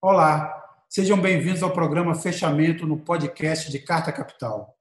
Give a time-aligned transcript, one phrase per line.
[0.00, 0.54] Olá,
[0.88, 4.76] sejam bem-vindos ao programa Fechamento no podcast de Carta Capital.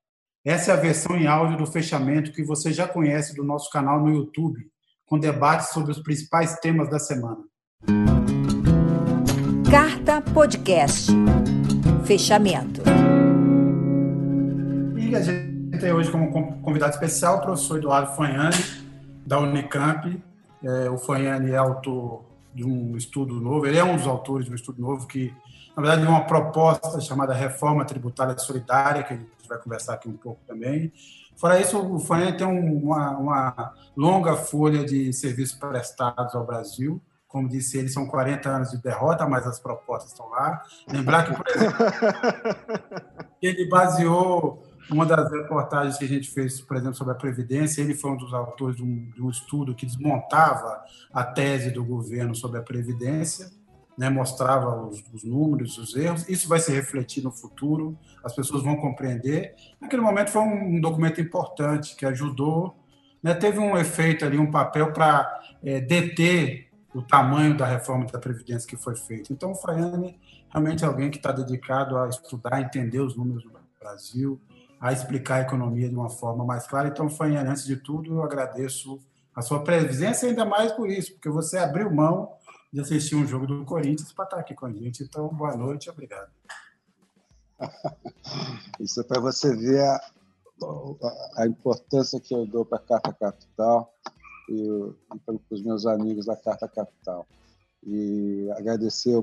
[0.45, 3.99] Essa é a versão em áudio do fechamento que você já conhece do nosso canal
[3.99, 4.69] no YouTube,
[5.07, 7.39] com debates sobre os principais temas da semana.
[9.71, 11.11] Carta Podcast.
[12.05, 12.83] Fechamento.
[14.99, 18.63] E a gente tem hoje como convidado especial o professor Eduardo Fanhani,
[19.25, 20.23] da Unicamp.
[20.63, 24.51] É, o Fanhani é autor de um estudo novo, ele é um dos autores de
[24.51, 25.31] um estudo novo que,
[25.75, 30.09] na verdade, é uma proposta chamada Reforma Tributária Solidária, que a gente vai conversar aqui
[30.09, 30.91] um pouco também.
[31.35, 37.47] Fora isso, o FAN tem uma, uma longa folha de serviços prestados ao Brasil, como
[37.47, 40.63] disse ele, são 40 anos de derrota, mas as propostas estão lá.
[40.91, 41.77] Lembrar que, por exemplo,
[43.39, 47.93] ele baseou uma das reportagens que a gente fez, por exemplo, sobre a Previdência, ele
[47.93, 50.81] foi um dos autores de um, de um estudo que desmontava
[51.13, 53.49] a tese do governo sobre a Previdência,
[53.97, 56.27] né, mostrava os, os, números, os erros.
[56.29, 59.55] Isso vai se refletir no futuro, as pessoas vão compreender.
[59.81, 62.77] Naquele momento foi um, documento importante que ajudou,
[63.21, 68.19] né, teve um efeito ali, um papel para é, deter o tamanho da reforma da
[68.19, 69.33] Previdência que foi feita.
[69.33, 70.17] Então, o Fraiane
[70.49, 74.39] realmente é alguém que está dedicado a estudar, entender os números do Brasil,
[74.79, 76.87] a explicar a economia de uma forma mais clara.
[76.87, 78.99] Então, Fanhane, antes de tudo, eu agradeço
[79.35, 82.31] a sua presença, ainda mais por isso, porque você abriu mão
[82.71, 85.03] de assistir um jogo do Corinthians para estar aqui com a gente.
[85.03, 86.29] Então, boa noite, obrigado.
[88.79, 90.01] Isso é para você ver a,
[91.37, 93.93] a, importância que eu dou para a Carta Capital
[94.49, 94.61] e,
[95.15, 97.27] e para os meus amigos da Carta Capital.
[97.83, 99.19] E agradecer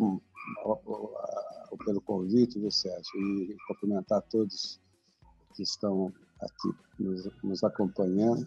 [1.84, 4.80] pelo convite, você acha, e cumprimentar todos
[5.55, 8.47] que estão aqui nos, nos acompanhando,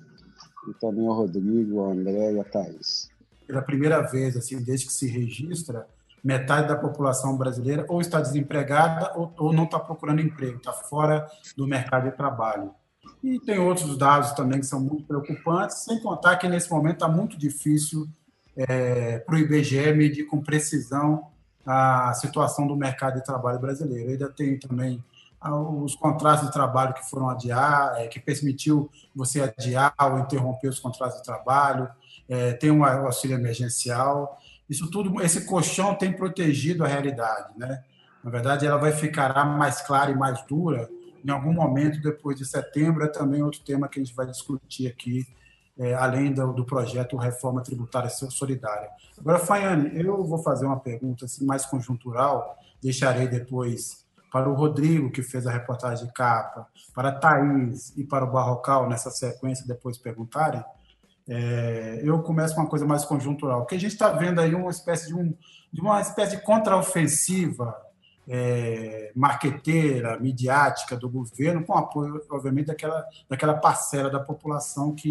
[0.68, 3.10] e também ao Rodrigo, ao André e a Thaís.
[3.46, 5.88] Pela primeira vez, assim, desde que se registra,
[6.24, 11.28] metade da população brasileira ou está desempregada ou, ou não está procurando emprego, está fora
[11.56, 12.72] do mercado de trabalho.
[13.24, 17.08] E tem outros dados também que são muito preocupantes, sem contar que nesse momento está
[17.08, 18.08] muito difícil
[18.56, 21.28] é, para o IBGE medir com precisão
[21.66, 24.12] a situação do mercado de trabalho brasileiro.
[24.12, 25.04] Ainda tem também
[25.54, 30.80] os contratos de trabalho que foram adiar, é, que permitiu você adiar ou interromper os
[30.80, 31.90] contratos de trabalho,
[32.28, 34.38] é, tem um auxílio emergencial.
[34.70, 37.84] Isso tudo, esse colchão tem protegido a realidade, né?
[38.24, 40.90] Na verdade, ela vai ficar mais clara e mais dura
[41.24, 43.04] em algum momento depois de setembro.
[43.04, 45.26] É também outro tema que a gente vai discutir aqui,
[45.78, 48.90] é, além do, projeto Reforma Tributária Solidária.
[49.18, 55.12] Agora, Faiane, eu vou fazer uma pergunta assim, mais conjuntural, deixarei depois para o Rodrigo,
[55.12, 59.66] que fez a reportagem de capa, para a Thaís e para o Barrocal, nessa sequência,
[59.68, 60.64] depois perguntarem,
[61.30, 64.72] é, eu começo com uma coisa mais conjuntural, porque a gente está vendo aí uma
[64.72, 65.34] espécie de, um,
[65.72, 67.76] de uma espécie de contraofensiva
[68.28, 75.10] é, marqueteira, midiática do governo, com apoio, obviamente, daquela, daquela parcela da população que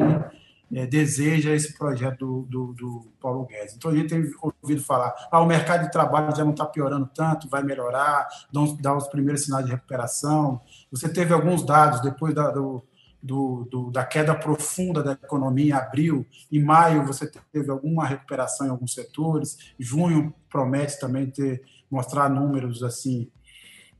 [0.73, 3.75] é, deseja esse projeto do, do, do, Paulo Guedes.
[3.77, 4.31] Então, a gente tem
[4.63, 8.29] ouvido falar, ah, o mercado de trabalho já não está piorando tanto, vai melhorar,
[8.81, 10.61] dá os primeiros sinais de recuperação.
[10.91, 12.83] Você teve alguns dados depois da, do,
[13.23, 18.71] do, da queda profunda da economia em abril, em maio você teve alguma recuperação em
[18.71, 23.31] alguns setores, junho promete também ter mostrar números assim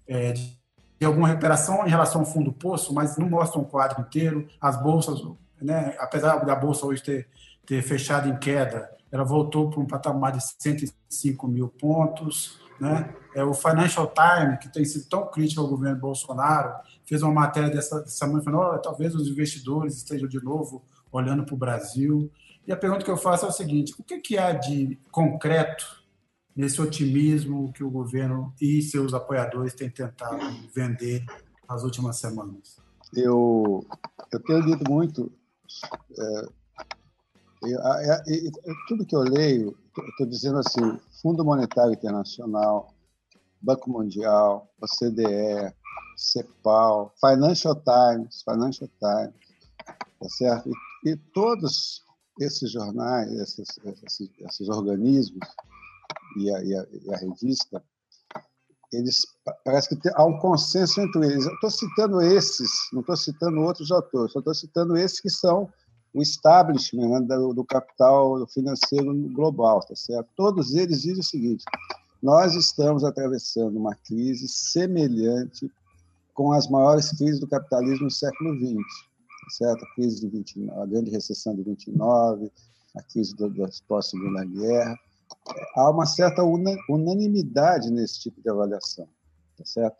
[0.09, 4.01] é, de alguma recuperação em relação ao fundo do poço, mas não mostra um quadro
[4.01, 4.49] inteiro.
[4.61, 5.21] As bolsas
[5.61, 7.29] né, apesar da bolsa hoje ter,
[7.65, 12.61] ter fechado em queda, ela voltou para um patamar de 105 mil pontos.
[12.81, 13.15] Né?
[13.35, 16.75] É, o Financial Times, que tem sido tão crítico ao governo Bolsonaro,
[17.05, 21.55] fez uma matéria dessa semana falando: oh, talvez os investidores estejam de novo olhando para
[21.55, 22.31] o Brasil.
[22.67, 26.05] E a pergunta que eu faço é o seguinte: o que, que há de concreto
[26.55, 30.39] nesse otimismo que o governo e seus apoiadores têm tentado
[30.75, 31.25] vender
[31.69, 32.79] nas últimas semanas?
[33.15, 33.87] Eu,
[34.33, 35.31] eu tenho lido muito
[36.19, 36.49] é,
[38.89, 39.77] tudo que eu leio,
[40.11, 42.95] estou dizendo assim, Fundo Monetário Internacional,
[43.61, 45.75] Banco Mundial, OCDE,
[46.17, 49.35] CEPAL, Financial Times, Financial Times,
[50.21, 50.71] tá certo?
[51.05, 52.05] E, e todos
[52.41, 55.49] esses jornais, esses, esses, esses organismos
[56.37, 57.83] e a, e, a, e a, revista,
[58.93, 59.27] eles
[59.65, 61.47] parece que tem, há um consenso entre eles.
[61.47, 65.69] Estou citando esses, não estou citando outros autores, só estou citando esses que são
[66.15, 70.29] o establishment né, do, do, capital financeiro global, tá certo?
[70.35, 71.65] Todos eles dizem o seguinte:
[72.23, 75.71] nós estamos atravessando uma crise semelhante
[76.33, 79.85] com as maiores crises do capitalismo do século XX, tá certo?
[79.85, 82.51] A crise de 29, a grande recessão de 29,
[82.97, 83.49] a crise da
[83.87, 84.99] pós-segunda guerra.
[85.75, 86.43] Há uma certa
[86.89, 89.09] unanimidade nesse tipo de avaliação,
[89.57, 89.99] tá certo?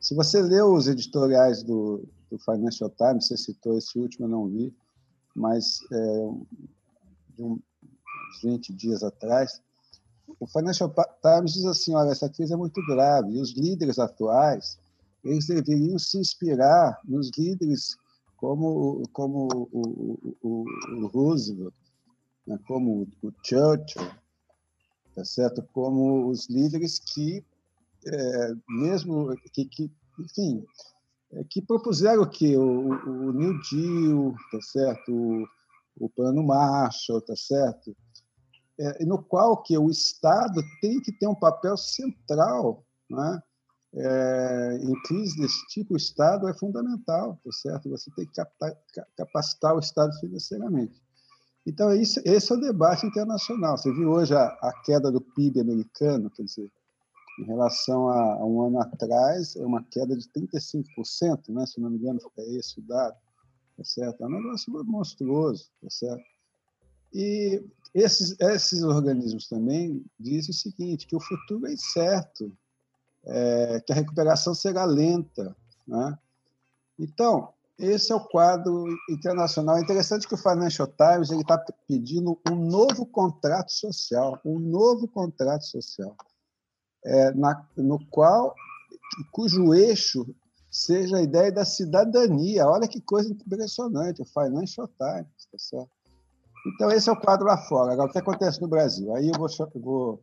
[0.00, 4.48] Se você leu os editoriais do, do Financial Times, você citou esse último, eu não
[4.48, 4.74] vi,
[5.34, 6.30] mas é,
[7.36, 7.60] de uns
[8.42, 9.60] 20 dias atrás,
[10.40, 10.92] o Financial
[11.22, 14.78] Times diz assim, olha, essa crise é muito grave, e os líderes atuais,
[15.24, 17.96] eles deveriam se inspirar nos líderes
[18.36, 20.64] como, como o, o,
[20.96, 21.74] o Roosevelt,
[22.44, 24.02] né, como o Churchill,
[25.14, 25.62] tá certo?
[25.72, 27.44] como os líderes que,
[28.06, 30.64] é, mesmo que, que enfim,
[31.32, 35.12] é, que propuseram que o, o New Deal, tá certo?
[35.12, 35.46] O,
[35.96, 37.96] o Plano Marshall, tá certo?
[38.78, 43.42] É, no qual que o Estado tem que ter um papel central, né?
[43.94, 47.90] É, em crise desse tipo, o Estado é fundamental, tá certo?
[47.90, 48.42] Você tem que
[49.14, 51.01] capacitar o Estado financeiramente.
[51.66, 53.76] Então, isso, esse é o debate internacional.
[53.78, 56.70] Você viu hoje a, a queda do PIB americano, quer dizer,
[57.38, 61.64] em relação a, a, um ano atrás, é uma queda de 35%, né?
[61.66, 63.16] se não me engano, é esse o dado,
[63.76, 64.22] tá certo?
[64.22, 66.24] É um negócio monstruoso, tá certo?
[67.14, 67.62] E
[67.94, 72.56] esses, esses organismos também dizem o seguinte, que o futuro é incerto,
[73.24, 75.54] é, que a recuperação será lenta.
[75.86, 76.18] Né?
[76.98, 77.52] Então,
[77.82, 79.76] esse é o quadro internacional.
[79.76, 81.58] É interessante que o Financial Times está
[81.88, 86.16] pedindo um novo contrato social, um novo contrato social,
[87.04, 88.54] é, na, no qual
[89.32, 90.24] cujo eixo
[90.70, 92.66] seja a ideia da cidadania.
[92.66, 95.90] Olha que coisa impressionante, o Financial Times, tá certo?
[96.64, 97.92] Então, esse é o quadro lá fora.
[97.92, 99.14] Agora, o que acontece no Brasil?
[99.16, 100.22] Aí eu vou, vou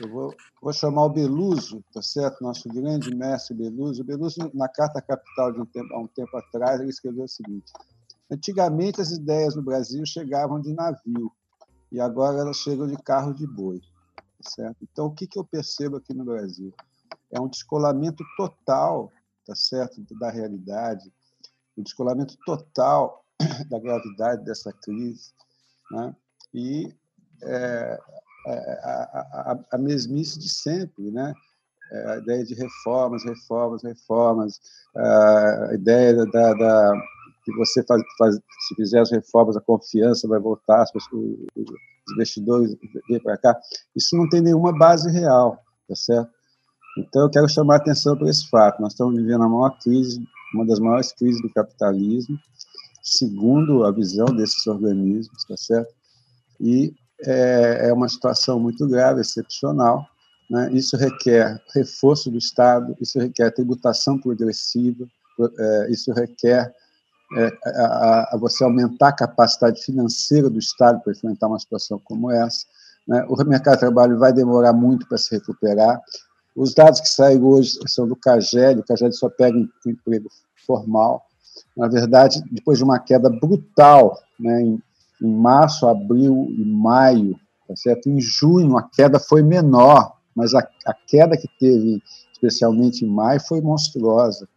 [0.00, 2.42] eu vou, vou, chamar o Beluso, tá certo?
[2.42, 4.02] Nosso grande mestre Beluso.
[4.02, 7.28] O Beluso, na Carta Capital, de um tempo, há um tempo atrás, ele escreveu o
[7.28, 7.72] seguinte:
[8.30, 11.30] Antigamente as ideias no Brasil chegavam de navio
[11.92, 13.80] e agora elas chegam de carro de boi,
[14.16, 14.76] tá certo?
[14.82, 16.72] Então, o que, que eu percebo aqui no Brasil?
[17.30, 19.12] É um descolamento total,
[19.46, 21.12] tá certo, da realidade,
[21.76, 23.24] um descolamento total
[23.70, 25.32] da gravidade dessa crise,
[25.90, 26.16] né?
[26.52, 26.94] E
[27.42, 28.00] é,
[28.46, 31.32] a, a, a mesmice de sempre, né?
[31.92, 34.60] É, a ideia de reformas, reformas, reformas,
[34.96, 36.92] a ideia da, da
[37.44, 42.74] que você faz, faz, se fizer as reformas, a confiança vai voltar, os investidores
[43.08, 43.60] vêm para cá.
[43.94, 46.30] Isso não tem nenhuma base real, tá certo?
[46.96, 48.80] Então, eu quero chamar a atenção para esse fato.
[48.80, 50.22] Nós estamos vivendo a maior crise,
[50.54, 52.38] uma das maiores crises do capitalismo,
[53.02, 55.92] segundo a visão desses organismos, tá certo?
[56.60, 60.06] E é, é uma situação muito grave, excepcional.
[60.50, 60.70] Né?
[60.72, 65.06] Isso requer reforço do Estado, isso requer tributação progressiva,
[65.58, 66.74] é, isso requer
[67.36, 72.30] é, a, a, você aumentar a capacidade financeira do Estado para enfrentar uma situação como
[72.30, 72.66] essa.
[73.06, 73.24] Né?
[73.28, 76.00] O mercado de trabalho vai demorar muito para se recuperar.
[76.54, 80.28] Os dados que saíram hoje são do CAGED, o CAGED só pega emprego
[80.66, 81.26] formal.
[81.76, 84.82] Na verdade, depois de uma queda brutal né, em,
[85.22, 88.08] em março, abril e maio, tá certo?
[88.08, 92.02] Em junho a queda foi menor, mas a, a queda que teve,
[92.32, 94.48] especialmente em maio, foi monstruosa,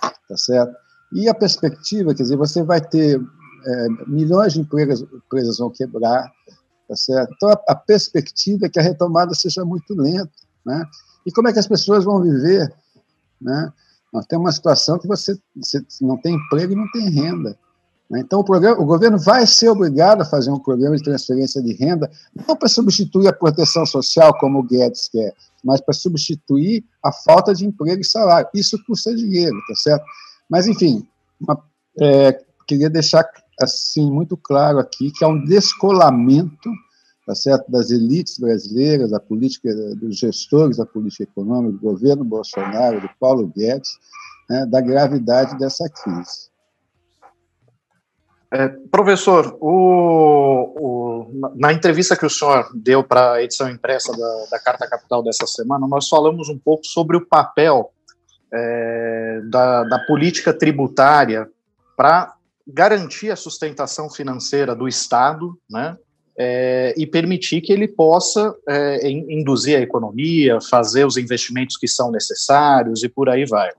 [0.00, 0.74] tá certo?
[1.12, 3.20] E a perspectiva, quer dizer, você vai ter
[3.66, 6.30] é, milhões de empresas, empresas vão quebrar,
[6.88, 7.32] tá certo?
[7.34, 10.30] Então a, a perspectiva é que a retomada seja muito lenta,
[10.64, 10.84] né?
[11.26, 12.72] E como é que as pessoas vão viver,
[13.40, 13.72] né?
[14.12, 17.56] Nós temos uma situação que você, você não tem emprego e não tem renda.
[18.10, 18.20] Né?
[18.20, 21.72] Então, o, programa, o, governo vai ser obrigado a fazer um programa de transferência de
[21.74, 22.10] renda,
[22.46, 25.32] não para substituir a proteção social, como o Guedes quer,
[25.64, 28.48] mas para substituir a falta de emprego e salário.
[28.52, 30.04] Isso custa dinheiro, tá certo?
[30.48, 31.06] Mas, enfim,
[31.40, 31.62] uma,
[32.00, 33.24] é, queria deixar
[33.60, 36.70] assim muito claro aqui que há um descolamento
[37.26, 43.00] tá certo, das elites brasileiras, da política, dos gestores da política econômica, do governo Bolsonaro,
[43.00, 43.90] do Paulo Guedes,
[44.48, 46.50] né, da gravidade dessa crise.
[48.52, 54.46] É, professor, o, o, na entrevista que o senhor deu para a edição impressa da,
[54.50, 57.92] da, Carta Capital dessa semana, nós falamos um pouco sobre o papel
[58.52, 61.48] é, da, da política tributária
[61.96, 62.34] para
[62.66, 65.96] garantir a sustentação financeira do Estado, né,
[66.36, 72.10] é, e permitir que ele possa é, induzir a economia, fazer os investimentos que são
[72.10, 73.70] necessários e por aí vai.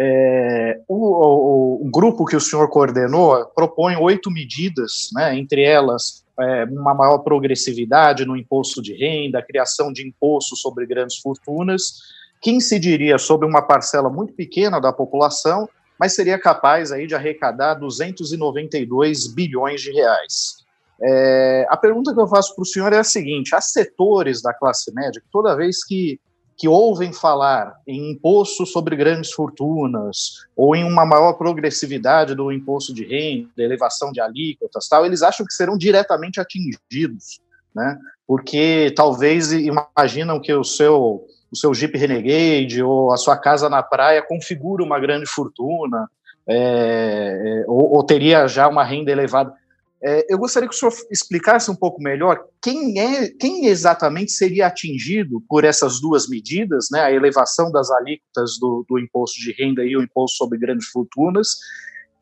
[0.00, 6.24] É, o, o, o, grupo que o senhor coordenou propõe oito medidas, né, entre elas
[6.38, 11.94] é, uma maior progressividade no imposto de renda, a criação de imposto sobre grandes fortunas,
[12.40, 17.74] que incidiria sobre uma parcela muito pequena da população, mas seria capaz aí de arrecadar
[17.74, 20.58] 292 bilhões de reais.
[21.00, 24.52] É, a pergunta que eu faço para o senhor é a seguinte: há setores da
[24.52, 26.20] classe média que toda vez que,
[26.58, 32.92] que ouvem falar em imposto sobre grandes fortunas ou em uma maior progressividade do imposto
[32.92, 37.40] de renda, elevação de alíquotas, tal, eles acham que serão diretamente atingidos,
[37.72, 37.96] né?
[38.26, 43.82] Porque talvez imaginam que o seu o seu Jeep Renegade ou a sua casa na
[43.82, 46.10] praia configura uma grande fortuna
[46.46, 49.54] é, é ou, ou teria já uma renda elevada.
[50.00, 54.68] É, eu gostaria que o senhor explicasse um pouco melhor quem é, quem exatamente seria
[54.68, 59.84] atingido por essas duas medidas, né, a elevação das alíquotas do, do imposto de renda
[59.84, 61.56] e o imposto sobre grandes fortunas,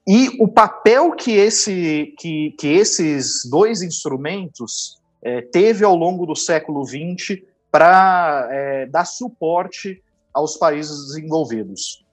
[0.08, 6.36] e o papel que, esse, que, que esses dois instrumentos é, teve ao longo do
[6.36, 10.02] século XX para é, dar suporte
[10.32, 12.06] aos países desenvolvidos.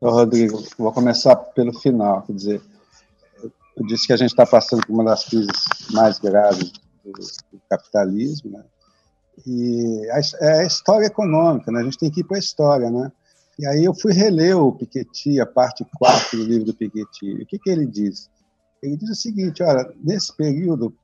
[0.00, 2.62] Rodrigo, vou começar pelo final, quer dizer,
[3.76, 6.72] eu disse que a gente está passando por uma das crises mais graves
[7.04, 8.64] do, do capitalismo, né?
[9.46, 11.80] E a, é a história econômica, né?
[11.80, 13.10] A gente tem que ir para a história, né?
[13.58, 17.42] E aí eu fui reler o Piketty, a parte 4 do livro do Piketty.
[17.42, 18.28] O que, que ele diz?
[18.82, 20.94] Ele diz o seguinte, olha, nesse período,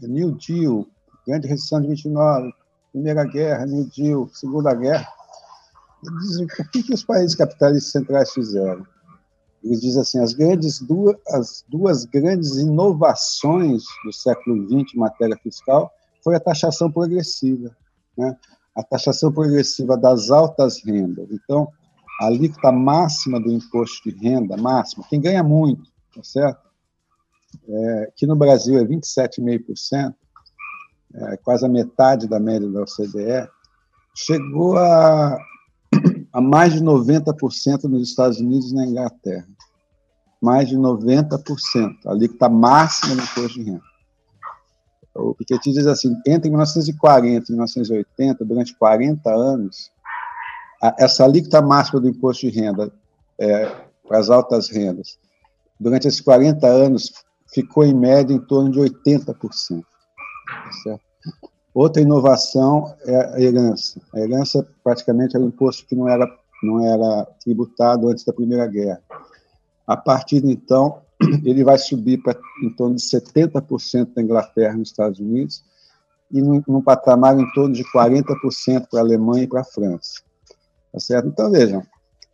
[0.00, 0.86] New Deal,
[1.26, 2.52] Grande Recessão de 29,
[2.92, 5.06] Primeira Guerra, New Deal, Segunda Guerra,
[6.02, 8.86] ele diz o que, que os países capitalistas centrais fizeram?
[9.64, 15.36] Ele diz assim: as, grandes duas, as duas grandes inovações do século XX em matéria
[15.42, 15.90] fiscal
[16.22, 17.74] foi a taxação progressiva,
[18.16, 18.36] né?
[18.76, 21.28] a taxação progressiva das altas rendas.
[21.30, 21.68] Então,
[22.20, 26.62] a alíquota máxima do imposto de renda, máxima, quem ganha muito, tá certo?
[27.66, 30.14] É, que no Brasil é 27,5%,
[31.14, 33.48] é, quase a metade da média da OCDE,
[34.14, 35.38] chegou a,
[36.34, 39.46] a mais de 90% nos Estados Unidos e na Inglaterra
[40.44, 43.82] mais de 90%, a alíquota máxima no imposto de renda.
[45.14, 49.90] O Piketty diz assim, entre 1940 e 1980, durante 40 anos,
[50.82, 52.92] a, essa alíquota máxima do imposto de renda
[53.40, 53.74] é,
[54.06, 55.18] para as altas rendas,
[55.80, 57.10] durante esses 40 anos,
[57.50, 59.34] ficou em média em torno de 80%.
[59.34, 61.13] Tá certo?
[61.74, 64.00] Outra inovação é a herança.
[64.14, 66.24] A herança praticamente era um imposto que não era,
[66.62, 69.02] não era tributado antes da Primeira Guerra.
[69.84, 71.02] A partir de então,
[71.44, 75.64] ele vai subir para em torno de 70% da Inglaterra nos Estados Unidos
[76.30, 80.22] e num, num patamar em torno de 40% para a Alemanha e para a França.
[80.92, 81.26] Tá certo?
[81.26, 81.82] Então, vejam,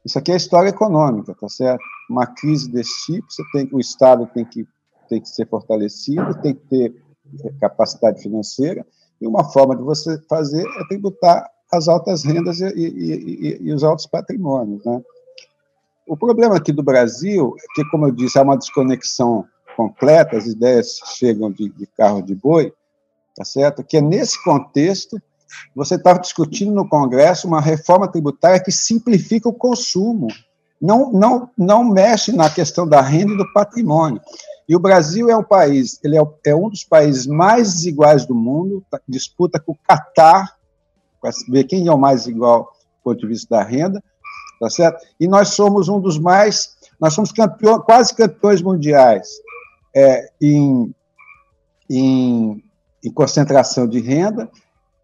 [0.04, 1.82] isso aqui é história econômica, tá certo?
[2.10, 4.66] Uma crise desse tipo, você tem, o Estado tem que,
[5.08, 7.02] tem que ser fortalecido, tem que ter
[7.42, 8.86] é, capacidade financeira,
[9.20, 13.72] e uma forma de você fazer é tributar as altas rendas e, e, e, e
[13.72, 15.00] os altos patrimônios, né?
[16.06, 19.44] O problema aqui do Brasil é que, como eu disse, há uma desconexão
[19.76, 22.72] completa, as ideias chegam de, de carro de boi,
[23.36, 23.84] tá certo?
[23.84, 25.20] Que é nesse contexto
[25.74, 30.28] você estava discutindo no Congresso uma reforma tributária que simplifica o consumo,
[30.80, 34.20] não, não, não mexe na questão da renda e do patrimônio.
[34.70, 38.36] E o Brasil é um país, ele é, é um dos países mais desiguais do
[38.36, 40.56] mundo, tá, disputa com o Catar,
[41.20, 44.00] para ver quem é o mais igual do ponto de vista da renda,
[44.60, 45.04] tá certo?
[45.18, 49.40] E nós somos um dos mais, nós somos campeão, quase campeões mundiais
[49.92, 50.94] é, em,
[51.90, 52.62] em,
[53.04, 54.48] em, concentração de renda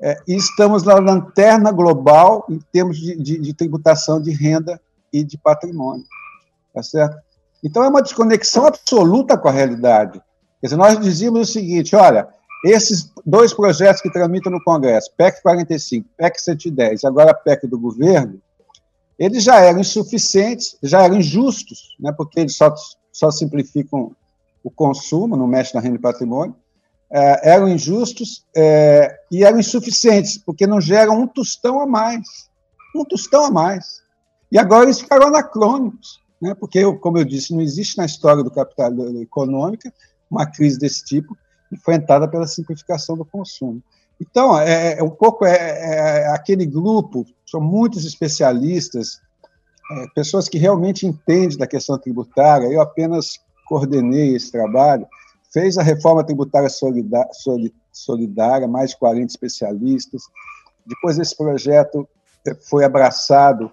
[0.01, 4.81] é, e estamos na lanterna global em termos de, de, de tributação de renda
[5.13, 6.05] e de patrimônio,
[6.73, 7.26] tá certo?
[7.63, 10.21] Então é uma desconexão absoluta com a realidade.
[10.61, 12.29] Quer dizer, nós dizíamos o seguinte, olha,
[12.65, 17.79] esses dois projetos que tramitam no Congresso, PEC 45, PEC 110, agora a PEC do
[17.79, 18.41] governo,
[19.19, 22.75] eles já eram insuficientes, já eram injustos, né, porque eles só,
[23.13, 24.15] só simplificam
[24.63, 26.55] o consumo, não mexem na renda e patrimônio,
[27.11, 32.51] é, eram injustos é, e eram insuficientes, porque não geram um tostão a mais.
[32.95, 34.03] Um tostão a mais.
[34.51, 38.51] E agora eles ficaram anacrônicos, né, porque, como eu disse, não existe na história do
[38.51, 39.93] capital econômica
[40.31, 41.37] uma crise desse tipo
[41.73, 43.83] enfrentada pela simplificação do consumo.
[44.21, 49.21] Então, é, é um pouco é, é, aquele grupo, são muitos especialistas,
[49.91, 52.67] é, pessoas que realmente entendem da questão tributária.
[52.67, 55.07] Eu apenas coordenei esse trabalho,
[55.53, 57.31] fez a reforma tributária solidária,
[57.93, 60.23] solidária mais de 40 especialistas.
[60.87, 62.09] Depois, esse projeto
[62.47, 63.71] é, foi abraçado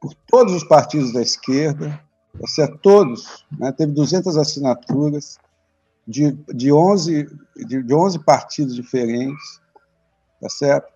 [0.00, 2.00] por todos os partidos da esquerda,
[2.38, 5.38] ou seja, todos, né, teve 200 assinaturas
[6.06, 9.60] de, de, 11, de, de 11 partidos diferentes
[10.40, 10.92] tá certo?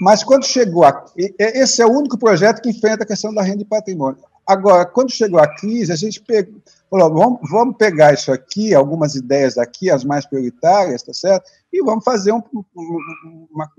[0.00, 3.62] Mas quando chegou a, esse é o único projeto que enfrenta a questão da renda
[3.62, 4.22] e patrimônio.
[4.46, 9.14] Agora, quando chegou a crise, a gente pegou, falou, vamos, vamos pegar isso aqui, algumas
[9.14, 11.48] ideias aqui, as mais prioritárias, tá certo?
[11.72, 13.70] E vamos fazer um, um, uma,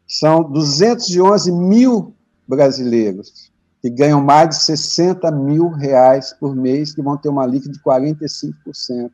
[0.06, 2.14] São 211 mil
[2.46, 3.45] brasileiros
[3.80, 7.80] que ganham mais de 60 mil reais por mês, que vão ter uma líquida de
[7.80, 9.10] 45%,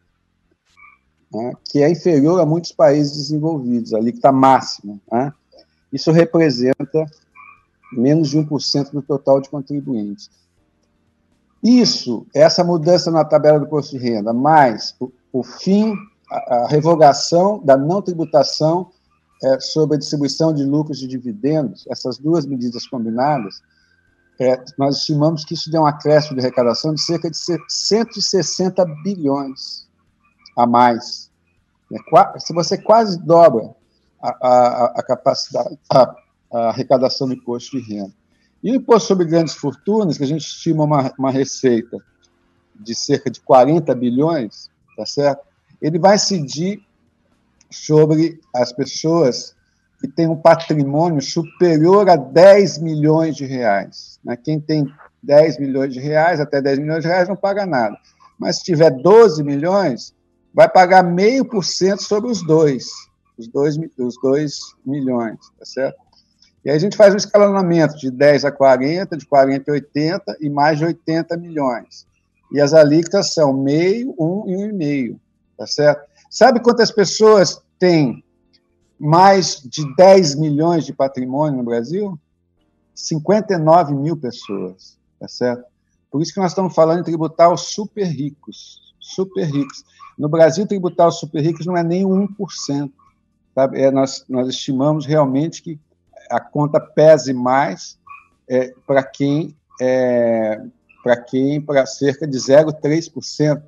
[1.33, 4.99] né, que é inferior a muitos países desenvolvidos, a líquida máxima.
[5.11, 5.33] Né?
[5.92, 7.07] Isso representa
[7.92, 10.31] menos de 1% do total de contribuintes.
[11.62, 15.94] Isso, essa mudança na tabela do imposto de renda, mais o, o fim,
[16.29, 18.90] a, a, revogação da não tributação
[19.42, 23.62] é, sobre a distribuição de lucros e dividendos, essas duas medidas combinadas,
[24.79, 29.88] nós estimamos que isso deu um acréscimo de arrecadação de cerca de 160 bilhões
[30.57, 31.31] a mais.
[31.92, 33.75] É, se você quase dobra
[34.21, 36.14] a, a, a capacidade, a,
[36.53, 38.12] a, arrecadação do imposto de renda.
[38.62, 41.99] E o imposto sobre grandes fortunas, que a gente estima uma, uma receita
[42.75, 45.45] de cerca de 40 bilhões, tá certo?
[45.81, 46.81] Ele vai incidir
[47.71, 49.55] sobre as pessoas
[50.03, 54.19] que tem um patrimônio superior a 10 milhões de reais.
[54.25, 54.37] Né?
[54.37, 54.85] Quem tem
[55.23, 57.97] 10 milhões de reais, até 10 milhões de reais, não paga nada.
[58.37, 60.12] Mas se tiver 12 milhões,
[60.53, 62.88] vai pagar meio por cento sobre os dois,
[63.38, 65.97] os dois, os dois milhões, tá certo?
[66.65, 70.37] E aí a gente faz um escalonamento de 10 a 40, de 40 a 80
[70.41, 72.09] e mais de 80 milhões.
[72.51, 75.21] E as alíquotas são meio, um e um e meio,
[75.57, 76.03] tá certo?
[76.29, 78.25] Sabe quantas pessoas têm
[79.03, 82.17] mais de 10 milhões de patrimônio no Brasil?
[82.95, 85.65] 59 mil pessoas, tá certo?
[86.09, 89.85] Por isso que nós estamos falando em tributar os super ricos, super ricos.
[90.17, 92.93] No Brasil, tributar os super ricos não é nem 1%.
[93.53, 93.81] Sabe?
[93.81, 95.81] É, nós, nós estimamos realmente que
[96.31, 97.99] a conta pese mais
[98.49, 100.62] é, para quem, é,
[101.03, 103.62] para quem, para cerca de 0,3%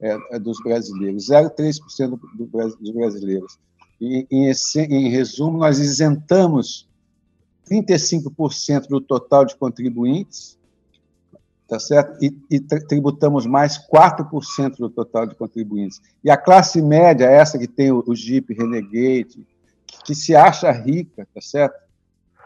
[0.00, 3.58] é, é, dos brasileiros, 0,3% do, do, dos brasileiros.
[4.00, 4.52] E, em,
[4.90, 6.88] em resumo, nós isentamos
[7.70, 10.58] 35% do total de contribuintes,
[11.68, 12.22] tá certo?
[12.22, 16.00] E, e tributamos mais 4% do total de contribuintes.
[16.22, 19.46] E a classe média, essa que tem o, o Jeep Renegade,
[19.86, 21.74] que, que, se acha rica, tá certo?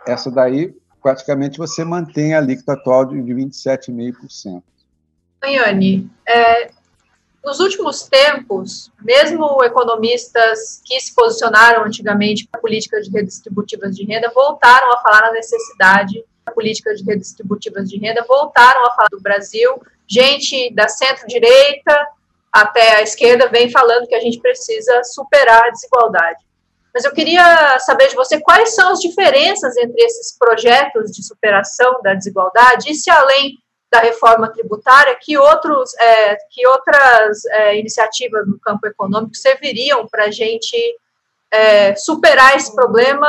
[0.07, 4.63] Essa daí, praticamente, você mantém a alíquota atual de, de 27,5%.
[5.43, 6.71] Anhane, é,
[7.45, 14.93] nos últimos tempos, mesmo economistas que se posicionaram antigamente para políticas redistributivas de renda voltaram
[14.93, 16.25] a falar na necessidade
[16.57, 19.81] de redistributivas de renda, voltaram a falar do Brasil.
[20.07, 22.07] Gente da centro-direita
[22.51, 26.43] até a esquerda vem falando que a gente precisa superar a desigualdade.
[26.93, 32.01] Mas eu queria saber de você quais são as diferenças entre esses projetos de superação
[32.03, 33.59] da desigualdade e se além
[33.91, 40.25] da reforma tributária, que, outros, é, que outras é, iniciativas no campo econômico serviriam para
[40.25, 40.77] a gente
[41.51, 43.27] é, superar esse problema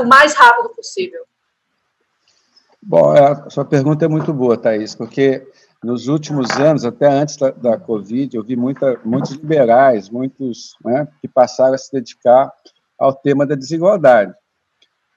[0.00, 1.24] o mais rápido possível?
[2.82, 5.46] Bom, é, a sua pergunta é muito boa, Thaís, porque
[5.82, 11.06] nos últimos anos, até antes da, da Covid, eu vi muita, muitos liberais, muitos né,
[11.20, 12.50] que passaram a se dedicar
[12.98, 14.34] ao tema da desigualdade.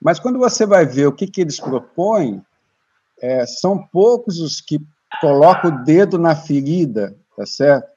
[0.00, 2.42] Mas quando você vai ver o que, que eles propõem,
[3.20, 4.80] é, são poucos os que
[5.20, 7.88] colocam o dedo na ferida, tá certo?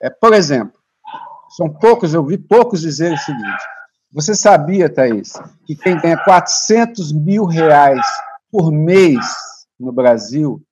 [0.00, 0.78] É, por exemplo,
[1.56, 3.64] são poucos, eu vi poucos dizer o seguinte:
[4.12, 5.34] você sabia, Thaís,
[5.66, 8.06] que quem ganha 400 mil reais
[8.50, 9.18] por mês
[9.78, 10.62] no Brasil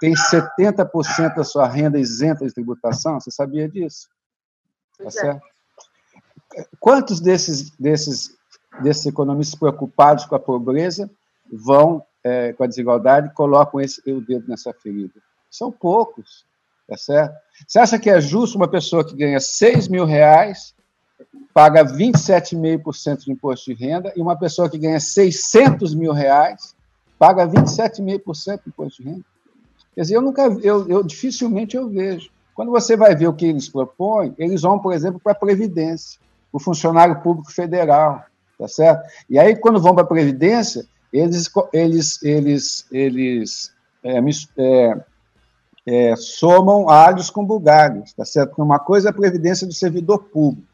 [0.00, 3.20] tem 70% da sua renda isenta de tributação?
[3.20, 4.08] Você sabia disso?
[4.98, 5.10] Tá é.
[5.10, 5.42] certo?
[6.78, 8.30] Quantos desses, desses,
[8.82, 11.10] desses economistas preocupados com a pobreza
[11.50, 15.14] vão é, com a desigualdade colocam esse, o dedo nessa ferida?
[15.50, 16.44] São poucos,
[16.88, 17.36] tá certo?
[17.68, 20.74] Você acha que é justo uma pessoa que ganha 6 mil reais
[21.52, 26.74] paga 27,5% de imposto de renda e uma pessoa que ganha 600 mil reais
[27.16, 29.24] paga 27,5% de imposto de renda?
[29.94, 32.30] Quer dizer, eu nunca, eu, eu dificilmente eu vejo.
[32.54, 36.20] Quando você vai ver o que eles propõem, eles vão, por exemplo, para a Previdência,
[36.52, 38.24] o funcionário público federal,
[38.58, 39.08] tá certo?
[39.28, 40.84] E aí, quando vão para a Previdência,
[41.14, 43.72] eles, eles, eles, eles
[44.02, 44.18] é,
[44.58, 45.04] é,
[45.86, 48.60] é, somam alhos com bugalhos, tá certo?
[48.60, 50.66] Uma coisa é a Previdência do servidor público,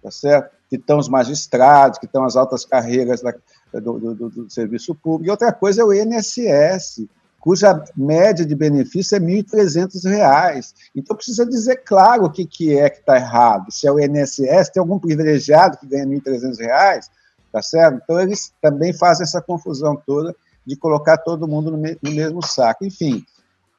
[0.00, 0.54] tá certo?
[0.70, 3.34] Que estão os magistrados, que estão as altas carreiras da,
[3.72, 7.08] do, do, do, serviço público, e outra coisa é o INSS,
[7.40, 10.72] cuja média de benefício é R$ 1.300.
[10.94, 13.72] Então, precisa dizer claro o que, que é que está errado.
[13.72, 17.06] Se é o INSS, tem algum privilegiado que ganha R$ 1.300,
[17.54, 18.00] tá certo?
[18.02, 20.34] Então, eles também fazem essa confusão toda
[20.66, 22.84] de colocar todo mundo no, me no mesmo saco.
[22.84, 23.24] Enfim,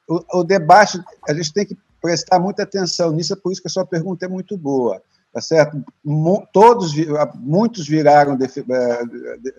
[0.08, 3.68] o, o, debate, a gente tem que prestar muita atenção nisso, é por isso que
[3.68, 5.84] a sua pergunta é muito boa, tá certo?
[6.54, 6.94] Todos,
[7.34, 9.54] muitos viraram de, de, de,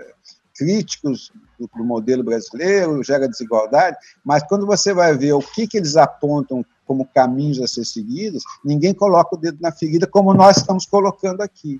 [0.57, 5.77] críticos do, do, modelo brasileiro, gera desigualdade, mas quando você vai ver o que, que
[5.77, 10.57] eles apontam como caminhos a ser seguidos, ninguém coloca o dedo na ferida como nós
[10.57, 11.79] estamos colocando aqui,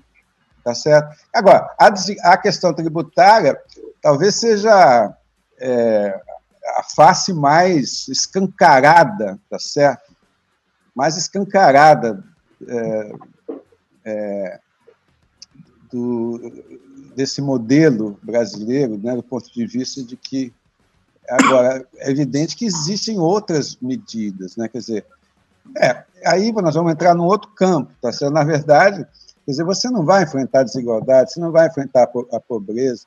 [0.68, 1.16] tá certo?
[1.32, 1.86] Agora, a,
[2.30, 3.58] a questão tributária
[4.02, 5.16] talvez seja
[5.58, 6.20] é,
[6.76, 10.14] a face mais escancarada, tá certo?
[10.94, 12.22] Mais escancarada
[12.66, 13.12] é,
[14.04, 14.60] é,
[15.90, 16.52] do,
[17.16, 20.52] desse modelo brasileiro, né, do ponto de vista de que
[21.30, 24.68] agora é evidente que existem outras medidas, né?
[24.68, 25.06] Quer dizer,
[25.78, 28.34] é, aí nós vamos entrar num outro campo, tá certo?
[28.34, 29.06] Na verdade,
[29.48, 33.06] quer dizer, você não vai enfrentar a desigualdade, você não vai enfrentar a pobreza.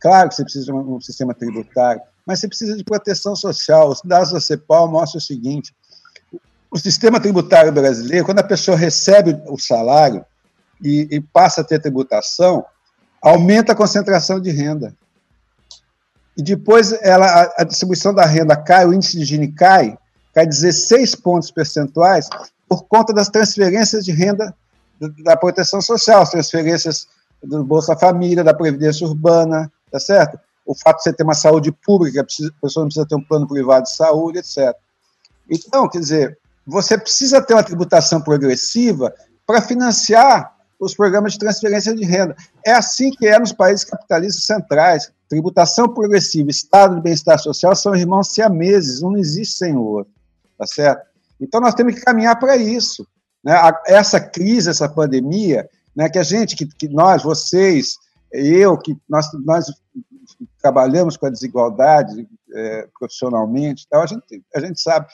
[0.00, 3.88] Claro que você precisa de um sistema tributário, mas você precisa de proteção social.
[3.88, 5.72] Os dados da CEPAL mostram o seguinte:
[6.72, 10.24] o sistema tributário brasileiro, quando a pessoa recebe o salário
[10.82, 12.64] e, e passa a ter tributação,
[13.22, 14.92] aumenta a concentração de renda.
[16.36, 19.96] E depois ela, a, a distribuição da renda cai, o índice de Gini cai,
[20.34, 22.28] cai 16 pontos percentuais
[22.68, 24.52] por conta das transferências de renda
[25.22, 27.08] da proteção social, as transferências
[27.42, 30.38] do Bolsa Família, da Previdência Urbana, tá certo?
[30.66, 33.48] O fato de você ter uma saúde pública, a pessoa não precisa ter um plano
[33.48, 34.74] privado de saúde, etc.
[35.48, 39.12] Então, quer dizer, você precisa ter uma tributação progressiva
[39.46, 42.36] para financiar os programas de transferência de renda.
[42.64, 45.12] É assim que é nos países capitalistas centrais.
[45.28, 50.12] Tributação progressiva, Estado de bem-estar social são irmãos siameses, um não existe sem o outro,
[50.58, 51.06] tá certo?
[51.40, 53.06] Então nós temos que caminhar para isso.
[53.44, 53.54] Né?
[53.86, 57.96] Essa crise, essa pandemia, né, que a gente, que, que nós, vocês,
[58.32, 59.66] eu, que nós, nós
[60.60, 65.06] trabalhamos com a desigualdade é, profissionalmente, então a gente, a gente sabe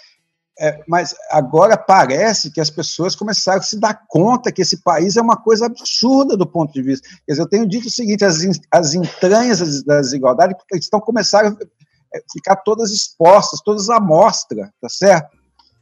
[0.58, 5.16] é, mas agora parece que as pessoas começaram a se dar conta que esse país
[5.16, 7.06] é uma coisa absurda do ponto de vista.
[7.26, 8.38] Quer dizer, eu tenho dito o seguinte: as,
[8.72, 14.88] as entranhas da desigualdade estão começando a é, ficar todas expostas, todas à mostra, tá
[14.88, 15.35] certo?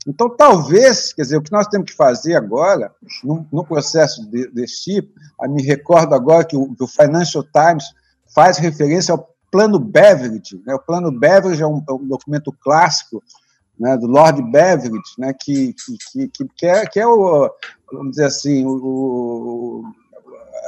[0.06, 4.48] Então, talvez, quer dizer, o que nós temos que fazer agora, no, no processo de,
[4.48, 7.84] desse tipo, me recordo agora que o, que o, Financial Times
[8.34, 10.60] faz referência ao Plano Beveridge.
[10.66, 10.74] Né?
[10.74, 13.22] O Plano Beveridge é um, é um documento clássico
[13.78, 15.74] né, do Lord Beveridge, né, que,
[16.12, 17.50] que, que, que, é, que é o,
[17.90, 19.84] vamos dizer assim, o, o,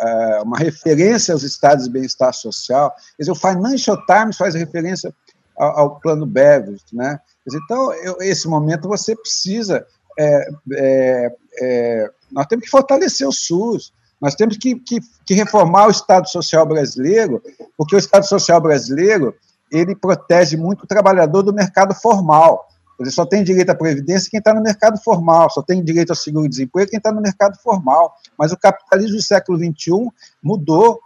[0.00, 2.90] é, uma referência aos estados de bem-estar social.
[3.16, 5.14] Quer dizer, o Financial Times faz referência
[5.58, 6.84] ao, ao plano Beveridge.
[6.92, 7.18] Né?
[7.46, 9.86] Então, eu, esse momento você precisa.
[10.18, 15.86] É, é, é, nós temos que fortalecer o SUS, nós temos que, que, que reformar
[15.86, 17.42] o Estado Social brasileiro,
[17.76, 19.34] porque o Estado Social brasileiro
[19.70, 22.66] ele protege muito o trabalhador do mercado formal.
[22.98, 26.16] Ele só tem direito à previdência quem está no mercado formal, só tem direito ao
[26.16, 28.14] seguro-desemprego quem está no mercado formal.
[28.38, 30.10] Mas o capitalismo do século XXI
[30.42, 30.98] mudou.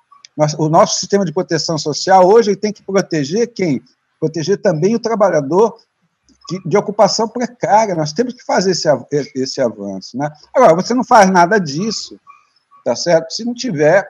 [0.56, 3.82] o nosso sistema de proteção social hoje tem que proteger quem?
[4.20, 5.76] Proteger também o trabalhador
[6.66, 7.94] de, ocupação precária.
[7.94, 8.88] Nós temos que fazer esse,
[9.34, 10.16] esse avanço.
[10.16, 10.30] Né?
[10.54, 12.18] Agora, você não faz nada disso,
[12.84, 13.32] tá certo?
[13.32, 14.08] Se não tiver.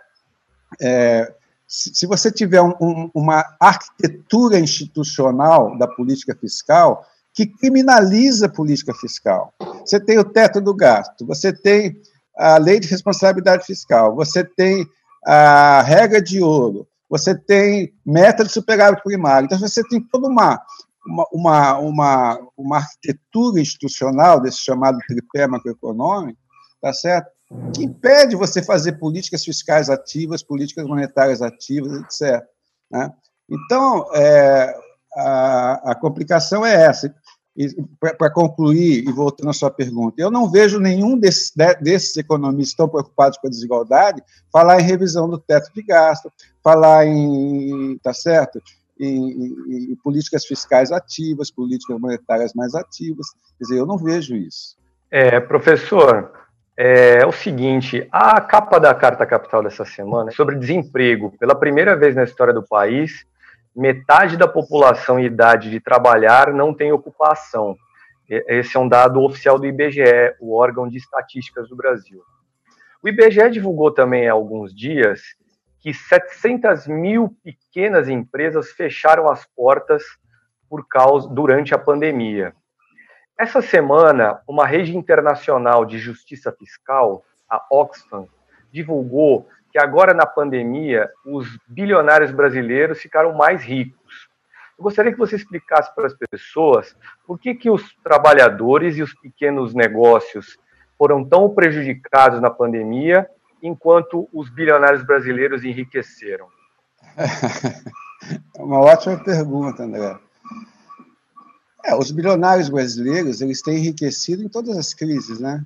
[0.81, 1.33] É,
[1.67, 8.53] se, se, você tiver um, um, uma arquitetura institucional da política fiscal que criminaliza a
[8.53, 9.53] política fiscal.
[9.85, 12.01] Você tem o teto do gasto, você tem
[12.37, 14.87] a lei de responsabilidade fiscal, você tem
[15.25, 19.47] a regra de ouro, você tem meta de superávit primário.
[19.47, 20.63] Então, você tem toda uma,
[21.33, 26.39] uma, uma, uma, arquitetura institucional desse chamado tripé macroeconômico,
[26.81, 27.29] tá certo?
[27.75, 32.45] que impede você fazer políticas fiscais ativas, políticas monetárias ativas, etc.
[32.91, 33.13] Né?
[33.49, 34.73] Então, é,
[35.17, 37.13] a, a, complicação é essa.
[37.99, 43.39] Para concluir, e voltando à sua pergunta, eu não vejo nenhum desses, economistas tão preocupados
[43.39, 48.61] com a desigualdade falar em revisão do teto de gasto, falar em, tá certo?
[48.99, 53.27] Em, em, em políticas fiscais ativas, políticas monetárias mais ativas.
[53.59, 54.77] Quer dizer, eu não vejo isso.
[55.11, 56.33] É, professor,
[56.77, 61.35] é, o seguinte: a capa da Carta Capital dessa semana é sobre desemprego.
[61.39, 63.27] Pela primeira vez na história do país,
[63.75, 67.77] metade da população em idade de trabalhar não tem ocupação.
[68.29, 72.23] Esse é um dado oficial do IBGE, o órgão de estatísticas do Brasil.
[73.03, 75.21] O IBGE divulgou também há alguns dias
[75.81, 80.03] que 700 mil pequenas empresas fecharam as portas
[80.69, 82.55] por causa durante a pandemia.
[83.39, 88.27] Essa semana, uma rede internacional de justiça fiscal, a Oxfam,
[88.71, 94.29] divulgou que agora na pandemia os bilionários brasileiros ficaram mais ricos.
[94.79, 99.15] Eu gostaria que você explicasse para as pessoas por que, que os trabalhadores e os
[99.15, 100.59] pequenos negócios
[100.99, 103.29] foram tão prejudicados na pandemia,
[103.63, 106.49] enquanto os bilionários brasileiros enriqueceram.
[108.55, 110.15] É uma ótima pergunta, André.
[111.83, 115.65] É, os bilionários brasileiros eles têm enriquecido em todas as crises, né?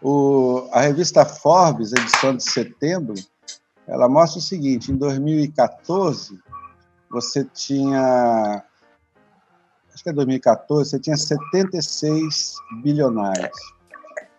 [0.00, 3.14] O, a revista Forbes, edição de setembro,
[3.86, 6.38] ela mostra o seguinte: em 2014
[7.10, 8.62] você tinha,
[9.92, 13.58] acho que é 2014, você tinha 76 bilionários.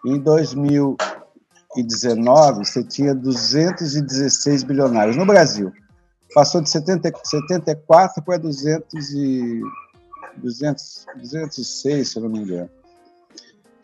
[0.05, 5.73] Em 2019 você tinha 216 bilionários no Brasil.
[6.33, 9.61] Passou de 70, 74 para 200 e
[10.37, 12.69] 200, 206, se eu não me engano.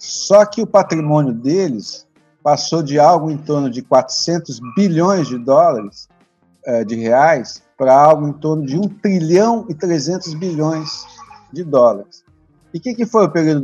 [0.05, 2.05] Só que o patrimônio deles
[2.43, 6.07] passou de algo em torno de 400 bilhões de dólares,
[6.63, 11.05] é, de reais, para algo em torno de 1 trilhão e 300 bilhões
[11.51, 12.23] de dólares.
[12.71, 13.61] E o que, que, foi o período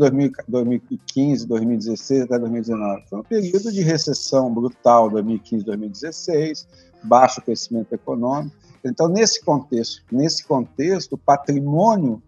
[0.48, 3.04] 2015, 2016 até 2019?
[3.08, 6.68] Foi um período de recessão brutal, 2015, 2016,
[7.04, 8.56] baixo crescimento econômico.
[8.84, 12.22] Então, nesse contexto, nesse contexto, o patrimônio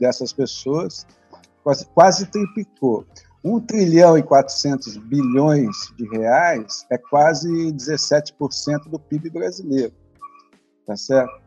[0.00, 1.06] dessas pessoas
[1.62, 3.04] quase, quase triplicou.
[3.46, 9.92] 1 trilhão e 400 bilhões de reais é quase 17% do PIB brasileiro.
[10.84, 11.40] Tá certo?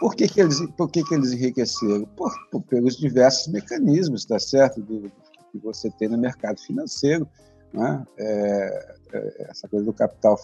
[0.00, 2.04] Por que, que, eles, por que, que eles enriqueceram?
[2.16, 4.82] Por, por, pelos diversos mecanismos, tá certo?
[4.82, 5.10] Do,
[5.50, 7.26] que você tem no mercado financeiro.
[7.72, 8.04] Né?
[8.18, 10.38] É, é, essa coisa do capital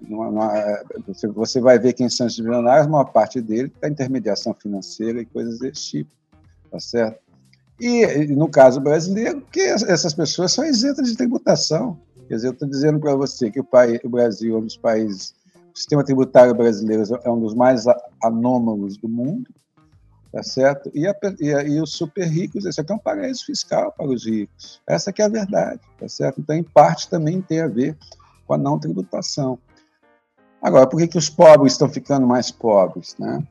[0.00, 4.54] numa, numa, você, você, vai ver quem são os bilionários, uma parte dele está intermediação
[4.54, 6.10] financeira e coisas desse tipo,
[6.70, 7.31] tá certo?
[7.80, 11.98] E, no caso brasileiro, que essas pessoas são isentas de tributação.
[12.28, 14.76] Quer dizer, eu estou dizendo para você que o, país, o Brasil é um dos
[14.76, 15.34] países,
[15.74, 17.84] o sistema tributário brasileiro é um dos mais
[18.22, 19.50] anômalos do mundo,
[20.30, 20.90] tá certo?
[20.94, 24.24] E, a, e, e, os super ricos, esse aqui é um paraíso fiscal para os
[24.24, 24.80] ricos.
[24.86, 26.40] Essa que é a verdade, tá certo?
[26.40, 27.96] Então, em parte, também tem a ver
[28.46, 29.58] com a não tributação.
[30.60, 33.16] Agora, por que, que os pobres estão ficando mais pobres?
[33.18, 33.42] Né?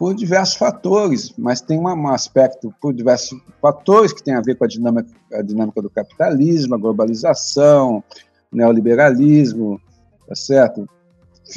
[0.00, 4.64] Por diversos fatores, mas tem um aspecto, por diversos fatores que tem a ver com
[4.64, 8.02] a dinâmica, a dinâmica do capitalismo, a globalização,
[8.50, 9.78] neoliberalismo,
[10.26, 10.88] tá certo?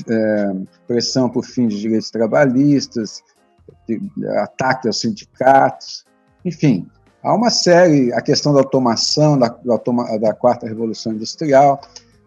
[0.09, 3.23] É, pressão por fim de direitos trabalhistas,
[4.39, 6.05] ataque aos sindicatos,
[6.43, 6.85] enfim,
[7.23, 11.79] há uma série, a questão da automação, da, da, da quarta revolução industrial,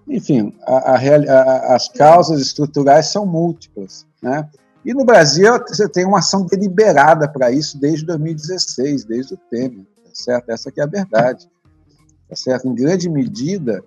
[0.09, 4.48] enfim, a, a, as causas estruturais são múltiplas, né?
[4.87, 9.85] E no Brasil você tem uma ação deliberada para isso desde 2016, desde o Temer,
[9.85, 10.49] tá certo?
[10.49, 11.51] Essa que é a verdade,
[12.29, 12.68] tá certo?
[12.68, 13.83] Em grande medida,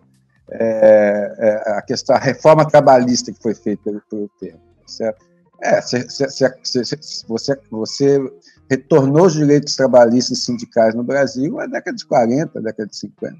[0.51, 5.25] é, é, a questão, a reforma trabalhista que foi feita pelo, pelo Temer, tá certo?
[5.61, 8.31] É, você, você
[8.69, 13.37] retornou os direitos trabalhistas sindicais no Brasil na década de 40, década de 50.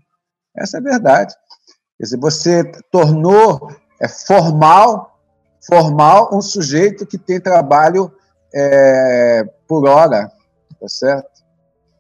[0.56, 1.36] Essa é a verdade.
[1.98, 3.70] Quer dizer, você tornou
[4.00, 5.19] é, formal
[5.66, 8.12] formal um sujeito que tem trabalho
[8.54, 10.32] é, por hora,
[10.80, 11.30] tá certo?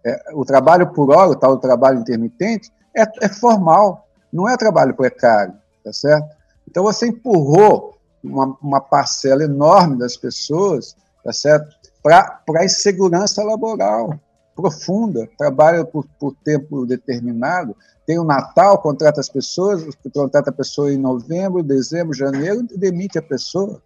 [0.05, 4.95] É, o trabalho por hora, o tal trabalho intermitente, é, é formal, não é trabalho
[4.95, 6.27] precário, tá certo?
[6.67, 11.75] Então você empurrou uma, uma parcela enorme das pessoas, tá certo?
[12.01, 14.19] Para a insegurança laboral
[14.59, 20.91] profunda, trabalha por, por tempo determinado, tem o Natal, contrata as pessoas, contrata a pessoa
[20.91, 23.81] em novembro, dezembro, janeiro, e demite a pessoa.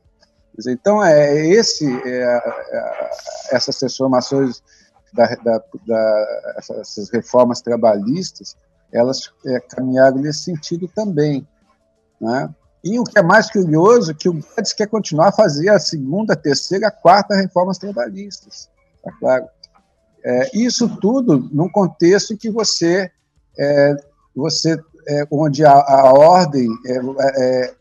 [0.67, 3.09] Então, é esse, é, é,
[3.51, 4.63] essas transformações,
[5.13, 8.55] da, da, da, essas reformas trabalhistas,
[8.91, 11.47] elas é, caminharam nesse sentido também.
[12.19, 12.49] Né?
[12.83, 15.79] E o que é mais curioso é que o Guedes quer continuar a fazer a
[15.79, 18.69] segunda, a terceira, a quarta reformas trabalhistas.
[19.03, 19.45] Tá claro?
[20.23, 23.12] É, isso tudo num contexto em que você,
[23.57, 23.95] é,
[24.36, 26.97] você é, onde a, a ordem é,
[27.41, 27.73] é,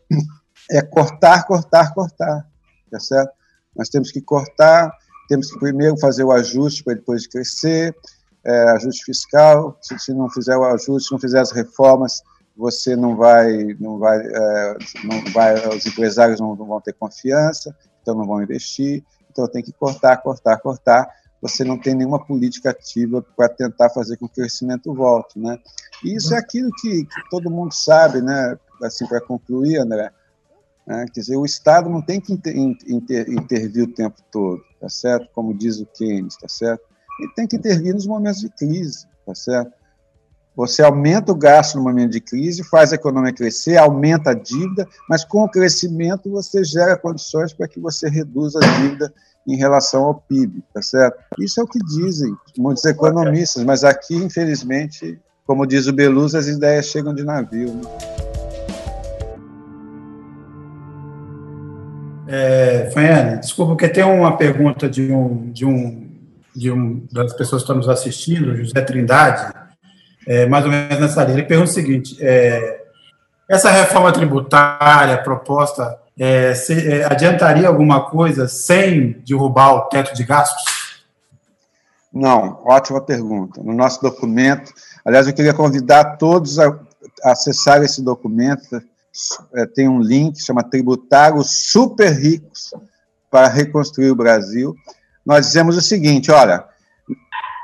[0.71, 2.45] é, cortar, cortar, cortar,
[2.91, 3.31] tá certo?
[3.75, 4.91] Nós temos que cortar,
[5.27, 7.95] temos que primeiro fazer o ajuste para depois crescer,
[8.43, 9.77] é, ajuste fiscal.
[9.81, 12.21] Se, se, não fizer o ajuste, se não fizer as reformas,
[12.55, 17.75] você não vai, não vai, é, não vai, os empresários não, não, vão ter confiança,
[18.01, 21.09] então não vão investir, então tem que cortar, cortar, cortar.
[21.43, 25.59] Você não tem nenhuma política ativa para tentar fazer com que o crescimento volte, né?
[26.01, 28.57] E isso é aquilo que, que todo mundo sabe, né?
[28.81, 30.09] Assim, para concluir, André,
[30.87, 31.05] né?
[31.13, 35.27] quer dizer, o Estado não tem que inter, inter, intervir o tempo todo, tá certo?
[35.33, 36.81] Como diz o Keynes, tá certo?
[37.19, 39.73] Ele tem que intervir nos momentos de crise, tá certo?
[40.55, 44.87] Você aumenta o gasto no momento de crise, faz a economia crescer, aumenta a dívida,
[45.09, 49.13] mas com o crescimento você gera condições para que você reduza a dívida
[49.47, 51.17] em relação ao PIB, tá certo?
[51.39, 56.47] Isso é o que dizem muitos economistas, mas aqui, infelizmente, como diz o Beluso, as
[56.47, 57.73] ideias chegam de navio.
[57.73, 57.81] Né?
[62.27, 66.09] É, desculpa, porque tem uma pergunta de um, de um,
[66.55, 69.53] de um das pessoas que estão nos assistindo, José Trindade,
[70.25, 71.39] é, mais ou menos nessa linha.
[71.39, 72.82] Ele pergunta o seguinte: é,
[73.53, 80.23] essa reforma tributária proposta é, se, é, adiantaria alguma coisa sem derrubar o teto de
[80.23, 80.63] gastos?
[82.11, 83.61] Não, ótima pergunta.
[83.63, 84.71] No nosso documento,
[85.03, 86.77] aliás, eu queria convidar todos a,
[87.23, 88.81] acessar esse documento.
[89.55, 92.73] É, tem um link, chama Tributários Super Ricos
[93.29, 94.75] para Reconstruir o Brasil.
[95.25, 96.63] Nós dizemos o seguinte: olha,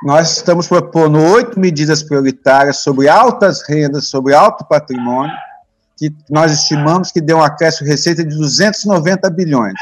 [0.04, 5.36] nós estamos propondo oito medidas prioritárias sobre altas rendas, sobre alto patrimônio,
[6.00, 9.74] que nós estimamos que dê um acréscimo de receita de 290 bilhões.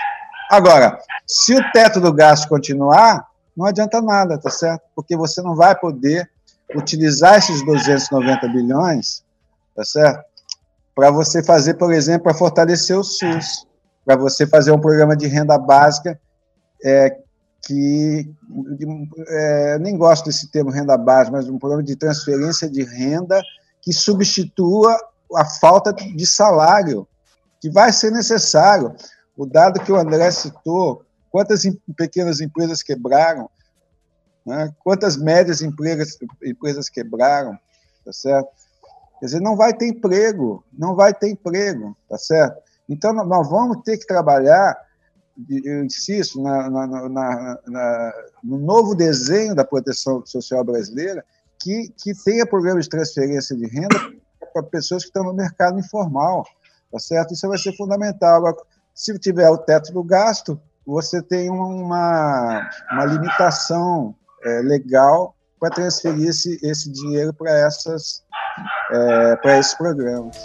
[0.50, 3.24] Agora, se o teto do gasto continuar,
[3.56, 4.82] não adianta nada, tá certo?
[4.96, 6.28] Porque você não vai poder
[6.76, 9.24] utilizar esses 290 bilhões,
[9.76, 10.26] tá certo?
[10.96, 13.68] Para você fazer, por exemplo, para fortalecer o SUS,
[14.04, 16.20] para você fazer um programa de renda básica
[16.84, 17.16] é,
[17.62, 18.28] que
[19.28, 23.40] é, nem gosto desse termo renda básica, mas um programa de transferência de renda
[23.82, 24.98] que substitua
[25.36, 27.08] a falta de salário,
[27.60, 28.96] que vai ser necessário.
[29.36, 31.64] O dado que o André citou, quantas
[31.96, 33.50] pequenas empresas quebraram,
[34.46, 34.74] né?
[34.84, 37.58] quantas médias empresas, empresas quebraram,
[38.06, 38.50] tá certo?
[39.20, 42.62] Quer dizer, não vai ter emprego, não vai ter emprego, tá certo?
[42.88, 44.78] Então, nós vamos ter que trabalhar
[45.50, 47.10] eu insisto, na, na,
[47.68, 48.14] na,
[48.44, 51.24] no novo desenho da proteção social brasileira,
[51.62, 54.14] que, que tenha programa de transferência de renda
[54.62, 56.46] para pessoas que estão no mercado informal,
[56.92, 57.34] tá certo?
[57.34, 58.42] Isso vai ser fundamental.
[58.94, 66.30] Se tiver o teto do gasto, você tem uma, uma limitação é, legal para transferir
[66.30, 68.24] esse, esse dinheiro para essas
[68.92, 70.38] é, para esses programas.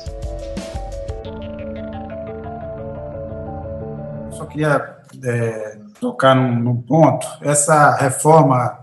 [4.31, 7.27] só queria é, tocar num, num, ponto.
[7.41, 8.79] Essa reforma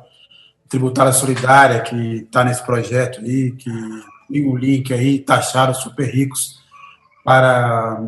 [0.69, 3.71] tributária solidária que está nesse projeto aí, que
[4.29, 6.59] tem o link aí, taxaram super ricos
[7.23, 7.99] para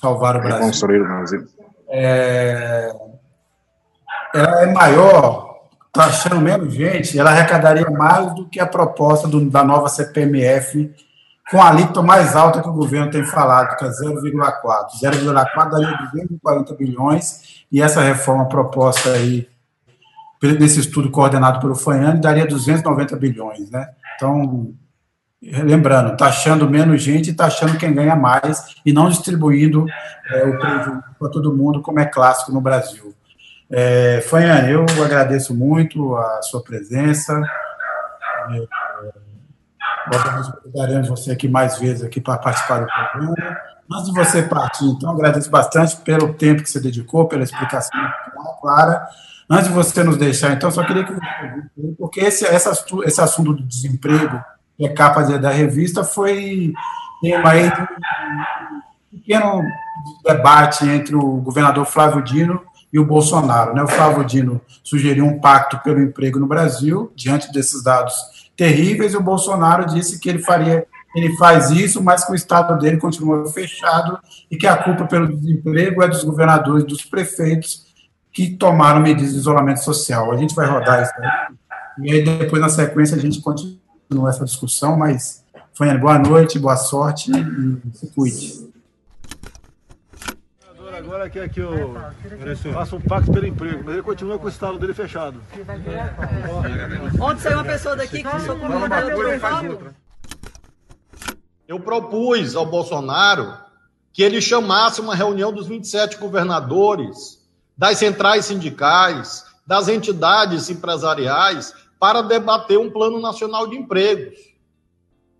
[0.00, 0.58] salvar o Brasil.
[0.58, 1.46] Reconstruir o Brasil.
[1.88, 2.92] É,
[4.34, 9.62] ela é maior, taxando menos gente, ela arrecadaria mais do que a proposta do, da
[9.62, 10.92] nova CPMF
[11.50, 14.86] com a alíquota mais alta que o governo tem falado, que é 0,4.
[15.02, 19.46] 0,4 daria 240 bilhões, e essa reforma proposta aí,
[20.42, 23.90] nesse estudo coordenado pelo FANHAN, daria 290 bilhões, né?
[24.16, 24.72] Então,
[25.42, 29.86] lembrando, taxando menos gente e taxando quem ganha mais, e não distribuindo
[30.30, 33.12] é, o prejuízo para todo mundo, como é clássico no Brasil.
[33.68, 37.40] É, Fanhane, eu agradeço muito a sua presença.
[38.50, 38.66] É,
[40.12, 43.34] nós convidaremos você aqui mais vezes aqui para participar do programa.
[43.90, 48.00] Antes de você partir, então, agradeço bastante pelo tempo que você dedicou, pela explicação
[48.60, 49.06] clara.
[49.50, 51.12] Antes de você nos deixar, então, só queria que
[51.98, 52.72] porque esse, essa,
[53.04, 54.42] esse assunto do desemprego,
[54.84, 56.72] é capa da revista, foi
[57.20, 57.80] tema de
[59.16, 59.62] um pequeno
[60.24, 62.60] debate entre o governador Flávio Dino
[62.92, 63.74] e o Bolsonaro.
[63.74, 63.82] Né?
[63.82, 68.14] O Flávio Dino sugeriu um pacto pelo emprego no Brasil, diante desses dados
[68.56, 72.78] terríveis, e o Bolsonaro disse que ele faria ele faz isso, mas que o Estado
[72.78, 74.18] dele continua fechado
[74.50, 77.86] e que a culpa pelo desemprego é dos governadores, dos prefeitos
[78.32, 80.32] que tomaram medidas de isolamento social.
[80.32, 81.54] A gente vai rodar isso aí,
[81.98, 83.81] e aí depois, na sequência, a gente continua
[84.28, 85.44] essa discussão, mas,
[85.74, 88.72] Fanny, boa noite, boa sorte e se cuide.
[90.96, 91.96] Agora quer que eu
[92.72, 95.40] faça um pacto pelo emprego, mas ele continua com o estado dele fechado.
[97.20, 99.92] Ontem saiu uma pessoa daqui que sou governador
[101.72, 103.56] eu propus ao Bolsonaro
[104.12, 107.40] que ele chamasse uma reunião dos 27 governadores,
[107.74, 111.72] das centrais sindicais, das entidades empresariais,
[112.02, 114.36] para debater um plano nacional de empregos.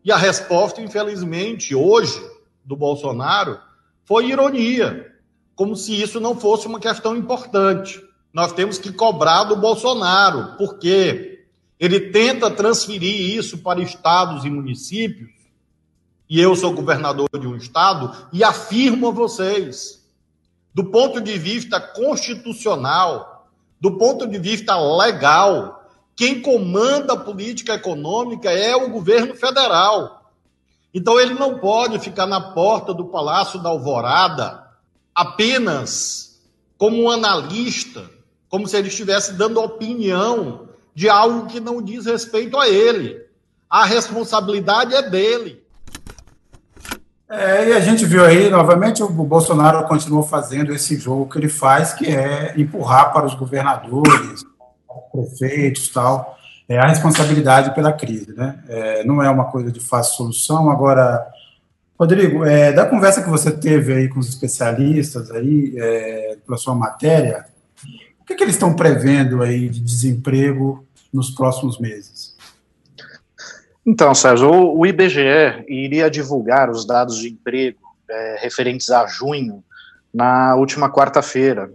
[0.05, 2.25] E a resposta, infelizmente, hoje,
[2.65, 3.59] do Bolsonaro,
[4.05, 5.13] foi ironia,
[5.57, 8.01] como se isso não fosse uma questão importante.
[8.33, 11.47] Nós temos que cobrar do Bolsonaro, porque
[11.81, 15.33] ele tenta transferir isso para estados e municípios
[16.31, 20.01] e eu sou governador de um estado, e afirmo a vocês,
[20.73, 23.49] do ponto de vista constitucional,
[23.81, 25.82] do ponto de vista legal,
[26.15, 30.31] quem comanda a política econômica é o governo federal.
[30.95, 34.67] Então ele não pode ficar na porta do Palácio da Alvorada
[35.15, 36.41] apenas
[36.77, 38.11] como um analista,
[38.49, 43.25] como se ele estivesse dando opinião de algo que não diz respeito a ele.
[43.71, 45.63] A responsabilidade é dele.
[47.31, 51.49] É, e a gente viu aí, novamente, o Bolsonaro continuou fazendo esse jogo que ele
[51.49, 54.45] faz, que é empurrar para os governadores,
[55.13, 56.39] prefeitos tal,
[56.69, 58.33] é a responsabilidade pela crise.
[58.35, 58.59] Né?
[58.69, 60.71] É, não é uma coisa de fácil solução.
[60.71, 61.27] Agora,
[61.99, 66.75] Rodrigo, é, da conversa que você teve aí com os especialistas aí, é, pela sua
[66.75, 67.47] matéria,
[68.21, 72.37] o que, que eles estão prevendo aí de desemprego nos próximos meses?
[73.85, 79.63] Então, Sérgio, o IBGE iria divulgar os dados de emprego é, referentes a junho
[80.15, 81.73] na última quarta-feira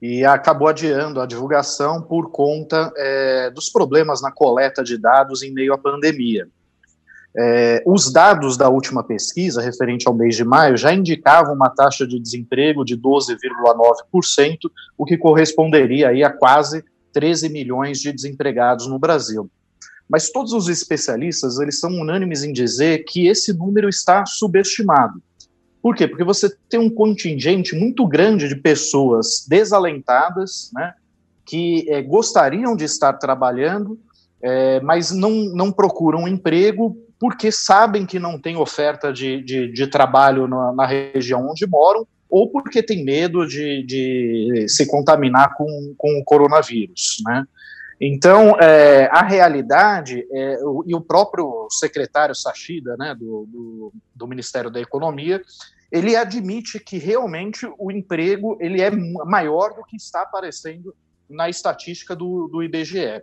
[0.00, 5.52] e acabou adiando a divulgação por conta é, dos problemas na coleta de dados em
[5.52, 6.48] meio à pandemia.
[7.36, 12.06] É, os dados da última pesquisa, referente ao mês de maio, já indicavam uma taxa
[12.06, 16.82] de desemprego de 12,9%, o que corresponderia aí a quase
[17.12, 19.48] 13 milhões de desempregados no Brasil.
[20.08, 25.22] Mas todos os especialistas, eles são unânimes em dizer que esse número está subestimado.
[25.82, 26.06] Por quê?
[26.06, 30.94] Porque você tem um contingente muito grande de pessoas desalentadas, né,
[31.44, 33.98] que é, gostariam de estar trabalhando,
[34.42, 39.86] é, mas não, não procuram emprego porque sabem que não tem oferta de, de, de
[39.86, 45.94] trabalho na, na, região onde moram, ou porque tem medo de, de se contaminar com,
[45.98, 47.18] com o coronavírus.
[47.26, 47.44] Né?
[48.00, 54.26] Então, é, a realidade, é, o, e o próprio secretário Sachida, né, do, do, do,
[54.26, 55.42] Ministério da Economia,
[55.92, 60.94] ele admite que realmente o emprego ele é maior do que está aparecendo
[61.28, 63.22] na estatística do, do IBGE.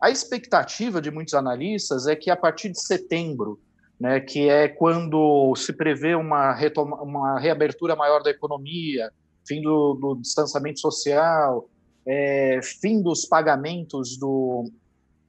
[0.00, 3.58] A expectativa de muitos analistas é que a partir de setembro,
[3.98, 9.10] né, que é quando se prevê uma, retoma, uma reabertura maior da economia,
[9.46, 11.68] fim do, do distanciamento social,
[12.06, 14.70] é, fim dos pagamentos do,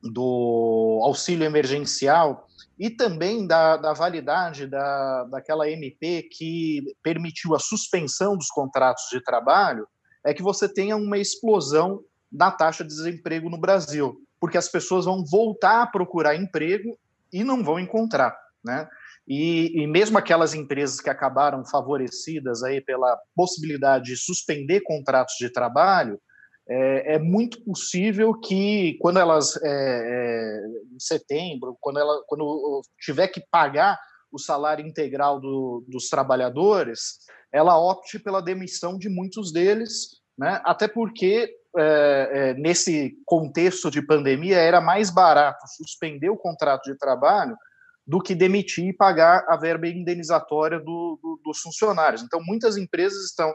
[0.02, 2.48] do auxílio emergencial
[2.78, 9.22] e também da, da validade da, daquela MP que permitiu a suspensão dos contratos de
[9.24, 9.88] trabalho,
[10.26, 12.02] é que você tenha uma explosão
[12.32, 16.98] da taxa de desemprego no Brasil, porque as pessoas vão voltar a procurar emprego
[17.32, 18.88] e não vão encontrar, né?
[19.26, 25.50] E, e, mesmo aquelas empresas que acabaram favorecidas aí pela possibilidade de suspender contratos de
[25.50, 26.20] trabalho,
[26.68, 30.62] é, é, muito possível que quando elas é, é,
[30.94, 34.00] em setembro, quando ela quando tiver que pagar
[34.32, 37.20] o salário integral do, dos trabalhadores,
[37.52, 40.60] ela opte pela demissão de muitos deles, né?
[40.64, 46.98] Até porque é, é, nesse contexto de pandemia era mais barato suspender o contrato de
[46.98, 47.58] trabalho
[48.06, 52.22] do que demitir e pagar a verba indenizatória do, do, dos funcionários.
[52.22, 53.54] Então, muitas empresas estão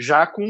[0.00, 0.42] já com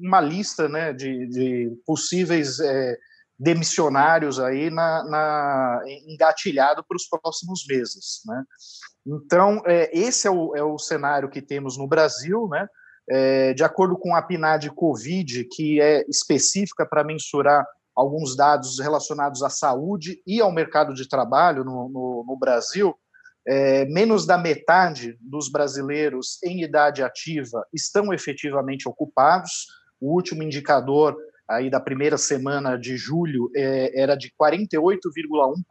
[0.00, 2.96] uma lista né, de, de possíveis é,
[3.36, 8.22] demissionários aí na, na engatilhado para os próximos meses.
[8.24, 8.44] Né?
[9.04, 12.66] Então, é, esse é o, é o cenário que temos no Brasil, né?
[13.06, 19.42] É, de acordo com a PNAD Covid, que é específica para mensurar alguns dados relacionados
[19.42, 22.96] à saúde e ao mercado de trabalho no, no, no Brasil,
[23.46, 29.66] é, menos da metade dos brasileiros em idade ativa estão efetivamente ocupados.
[30.00, 31.16] O último indicador
[31.48, 35.62] aí da primeira semana de julho é, era de 48,1%,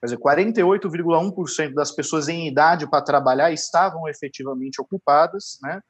[0.00, 5.80] quer dizer, 48,1% das pessoas em idade para trabalhar estavam efetivamente ocupadas, né?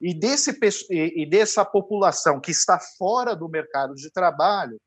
[0.00, 0.58] E, desse,
[0.90, 4.80] e dessa população que está fora do mercado de trabalho,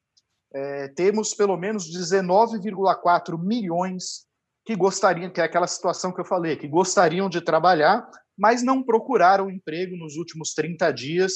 [0.51, 4.25] é, temos pelo menos 19,4 milhões
[4.65, 8.07] que gostariam, que é aquela situação que eu falei, que gostariam de trabalhar,
[8.37, 11.33] mas não procuraram emprego nos últimos 30 dias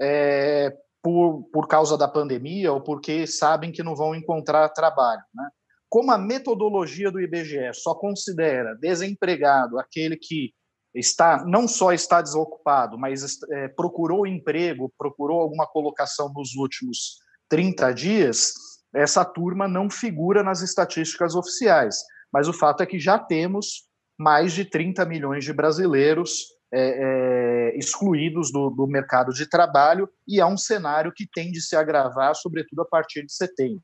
[0.00, 0.72] é,
[1.02, 5.22] por, por causa da pandemia ou porque sabem que não vão encontrar trabalho.
[5.34, 5.48] Né?
[5.88, 10.52] Como a metodologia do IBGE só considera desempregado aquele que
[10.94, 17.18] está não só está desocupado, mas é, procurou emprego, procurou alguma colocação nos últimos
[17.48, 18.52] 30 dias,
[18.94, 21.96] essa turma não figura nas estatísticas oficiais.
[22.32, 27.78] Mas o fato é que já temos mais de 30 milhões de brasileiros é, é,
[27.78, 32.34] excluídos do, do, mercado de trabalho e há um cenário que tende a se agravar,
[32.34, 33.82] sobretudo a partir de setembro.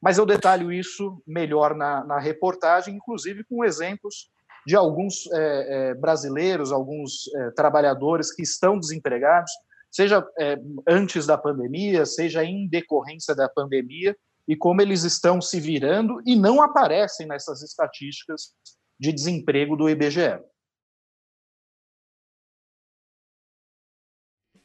[0.00, 4.30] Mas eu detalho isso melhor na, na reportagem, inclusive com exemplos
[4.66, 9.50] de alguns é, é brasileiros, alguns é, trabalhadores que estão desempregados,
[9.90, 14.16] seja é, antes da pandemia, seja em decorrência da pandemia,
[14.50, 18.50] e como eles estão se virando e não aparecem nessas estatísticas
[18.98, 20.40] de desemprego do IBGE.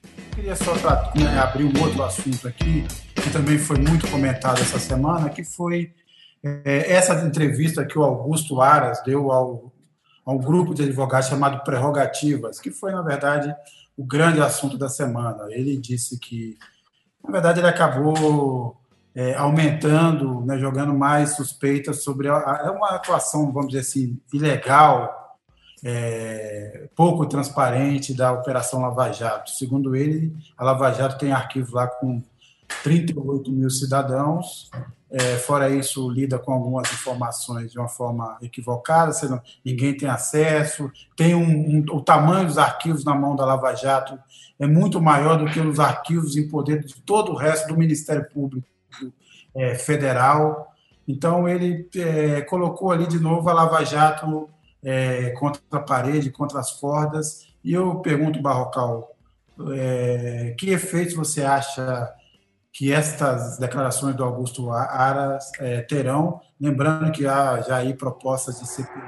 [0.03, 0.73] Eu queria só
[1.13, 2.83] né, abrir um outro assunto aqui,
[3.13, 5.93] que também foi muito comentado essa semana, que foi
[6.43, 9.71] é, essa entrevista que o Augusto Aras deu ao,
[10.25, 13.55] ao grupo de advogados chamado Prerrogativas, que foi, na verdade,
[13.95, 15.45] o grande assunto da semana.
[15.51, 16.57] Ele disse que,
[17.23, 18.83] na verdade, ele acabou
[19.15, 25.37] é, aumentando, né, jogando mais suspeitas sobre a, é uma atuação, vamos dizer assim, ilegal,
[25.83, 29.51] é, pouco transparente da Operação Lava Jato.
[29.51, 32.21] Segundo ele, a Lava Jato tem arquivo lá com
[32.83, 34.69] 38 mil cidadãos,
[35.09, 40.91] é, fora isso, lida com algumas informações de uma forma equivocada, não, ninguém tem acesso,
[41.15, 44.19] tem um, um, o tamanho dos arquivos na mão da Lava Jato
[44.59, 48.27] é muito maior do que os arquivos em poder de todo o resto do Ministério
[48.29, 48.74] Público
[49.55, 50.71] é, federal.
[51.07, 54.49] Então, ele é, colocou ali de novo a Lava Jato
[54.83, 57.47] é, contra a parede, contra as cordas.
[57.63, 59.15] E eu pergunto, Barrocal,
[59.73, 62.13] é, que efeitos você acha
[62.71, 66.41] que estas declarações do Augusto Aras é, terão?
[66.59, 69.01] Lembrando que há já aí propostas de CPI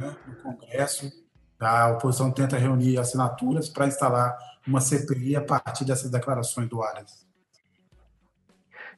[0.00, 1.10] né, no Congresso,
[1.58, 4.36] a oposição tenta reunir assinaturas para instalar
[4.66, 7.26] uma CPI a partir dessas declarações do Aras.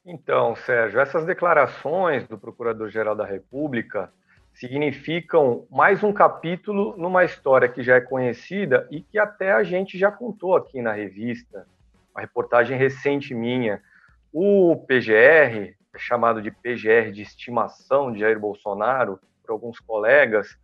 [0.04, 4.12] Então, Sérgio, essas declarações do Procurador-Geral da República
[4.52, 9.96] significam mais um capítulo numa história que já é conhecida e que até a gente
[9.96, 11.68] já contou aqui na revista,
[12.12, 13.80] uma reportagem recente minha.
[14.32, 20.58] O PGR, chamado de PGR de estimação de Jair Bolsonaro, por alguns colegas,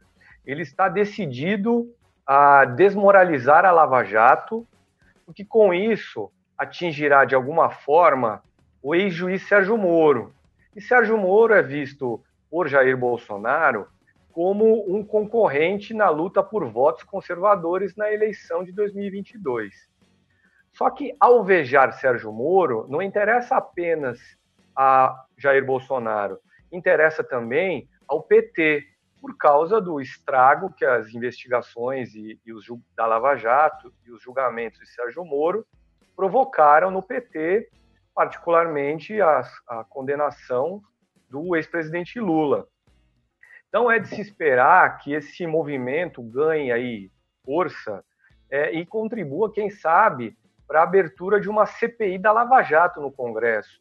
[0.44, 1.88] ele está decidido
[2.26, 4.66] a desmoralizar a Lava Jato,
[5.24, 6.28] porque com isso
[6.58, 8.42] atingirá de alguma forma
[8.88, 10.32] o ex-juiz Sérgio Moro.
[10.74, 13.86] E Sérgio Moro é visto por Jair Bolsonaro
[14.32, 19.74] como um concorrente na luta por votos conservadores na eleição de 2022.
[20.72, 24.18] Só que alvejar Sérgio Moro não interessa apenas
[24.74, 26.38] a Jair Bolsonaro,
[26.72, 28.86] interessa também ao PT,
[29.20, 32.64] por causa do estrago que as investigações e, e os,
[32.96, 35.66] da Lava Jato e os julgamentos de Sérgio Moro
[36.16, 37.68] provocaram no PT
[38.18, 40.82] particularmente a, a condenação
[41.30, 42.66] do ex-presidente Lula.
[43.68, 47.12] Então é de se esperar que esse movimento ganhe aí
[47.44, 48.04] força
[48.50, 53.12] é, e contribua, quem sabe, para a abertura de uma CPI da Lava Jato no
[53.12, 53.78] Congresso.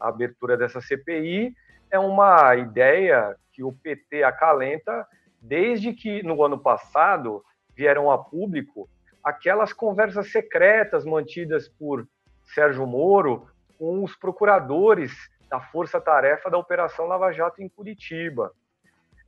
[0.00, 1.54] A abertura dessa CPI
[1.88, 5.06] é uma ideia que o PT acalenta
[5.40, 7.40] desde que no ano passado
[7.72, 8.88] vieram a público
[9.22, 12.04] aquelas conversas secretas mantidas por
[12.42, 13.46] Sérgio Moro
[13.78, 15.12] com os procuradores
[15.48, 18.52] da Força Tarefa da Operação Lava Jato em Curitiba.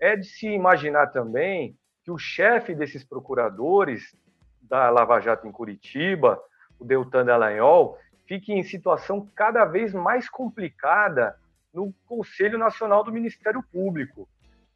[0.01, 4.17] É de se imaginar também que o chefe desses procuradores
[4.63, 6.41] da Lava Jato em Curitiba,
[6.79, 11.37] o Deltan Dallagnol, fique em situação cada vez mais complicada
[11.73, 14.29] no Conselho Nacional do Ministério Público.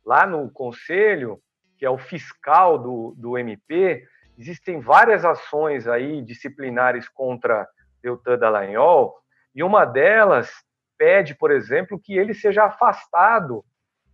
[0.05, 1.41] Lá no Conselho,
[1.79, 4.07] que é o fiscal do, do MP,
[4.39, 7.69] existem várias ações aí disciplinares contra
[8.03, 9.15] Deltan Dallagnol,
[9.55, 10.51] e uma delas
[10.97, 13.65] pede, por exemplo, que ele seja afastado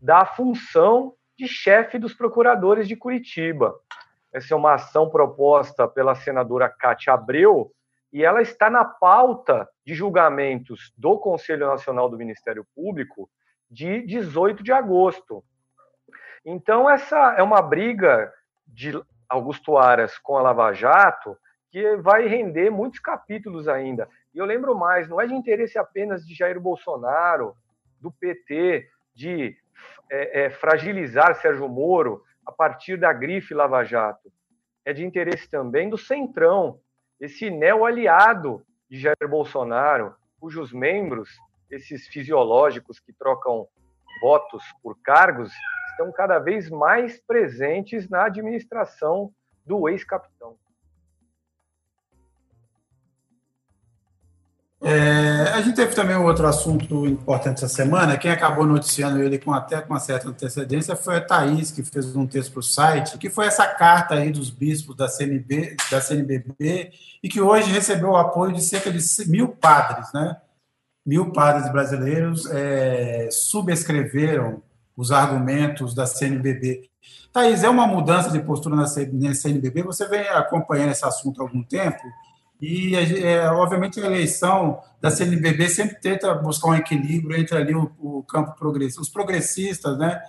[0.01, 3.75] da função de chefe dos procuradores de Curitiba.
[4.33, 7.73] Essa é uma ação proposta pela senadora Cátia Abreu,
[8.13, 13.29] e ela está na pauta de julgamentos do Conselho Nacional do Ministério Público
[13.71, 15.45] de 18 de agosto.
[16.45, 18.33] Então, essa é uma briga
[18.67, 21.37] de Augusto Aras com a Lava Jato
[21.71, 24.09] que vai render muitos capítulos ainda.
[24.35, 27.55] E eu lembro mais, não é de interesse apenas de Jair Bolsonaro,
[28.01, 29.57] do PT, de
[30.11, 34.33] é, é, fragilizar Sérgio Moro a partir da grife Lava Jato.
[34.85, 36.81] É de interesse também do Centrão,
[37.21, 41.29] esse neo-aliado de Jair Bolsonaro, cujos membros,
[41.71, 43.67] esses fisiológicos que trocam
[44.23, 45.53] votos por cargos,
[45.91, 49.33] estão cada vez mais presentes na administração
[49.67, 50.57] do ex-capitão.
[54.91, 58.17] É, a gente teve também um outro assunto importante essa semana.
[58.17, 62.17] Quem acabou noticiando ele com até com uma certa antecedência foi a Thaís, que fez
[62.17, 66.01] um texto para o site, que foi essa carta aí dos bispos da, CNB, da
[66.01, 66.91] CNBB
[67.23, 70.39] e que hoje recebeu o apoio de cerca de mil padres, né?
[71.05, 74.63] Mil padres brasileiros é, subscreveram
[74.97, 76.89] os argumentos da CNBB.
[77.31, 79.83] Thaís, é uma mudança de postura na CNBB?
[79.83, 82.01] Você vem acompanhando esse assunto há algum tempo?
[82.61, 87.91] E, é, obviamente, a eleição da CNBB sempre tenta buscar um equilíbrio entre ali o,
[87.99, 90.21] o campo progressista, os progressistas, né,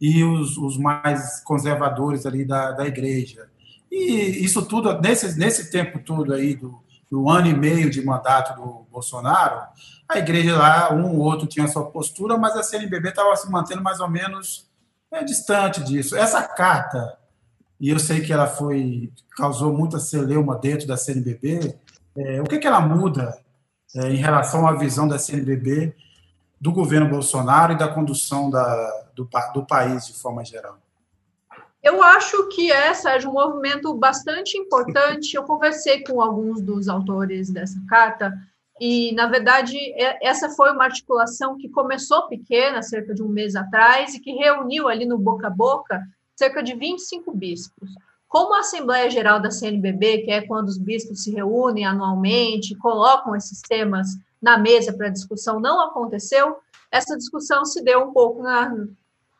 [0.00, 3.48] e os, os mais conservadores ali da, da igreja.
[3.90, 6.78] E isso tudo, nesse, nesse tempo todo aí, do,
[7.10, 9.62] do ano e meio de mandato do Bolsonaro,
[10.08, 13.82] a igreja lá, um ou outro tinha sua postura, mas a CNBB estava se mantendo
[13.82, 14.68] mais ou menos
[15.10, 16.16] é, distante disso.
[16.16, 17.17] Essa carta
[17.80, 21.74] e eu sei que ela foi causou muita celeuma dentro da CNBB.
[22.16, 23.38] É, o que, que ela muda
[23.94, 25.94] é, em relação à visão da CNBB
[26.60, 30.78] do governo Bolsonaro e da condução da, do, do país de forma geral?
[31.80, 32.92] Eu acho que é,
[33.26, 35.34] um movimento bastante importante.
[35.34, 38.32] Eu conversei com alguns dos autores dessa carta
[38.80, 43.56] e, na verdade, é, essa foi uma articulação que começou pequena, cerca de um mês
[43.56, 46.00] atrás, e que reuniu ali no boca a boca
[46.38, 47.90] cerca de 25 bispos.
[48.28, 53.34] Como a Assembleia Geral da CNBB, que é quando os bispos se reúnem anualmente, colocam
[53.34, 54.06] esses temas
[54.40, 56.58] na mesa para discussão, não aconteceu,
[56.92, 58.72] essa discussão se deu um pouco na,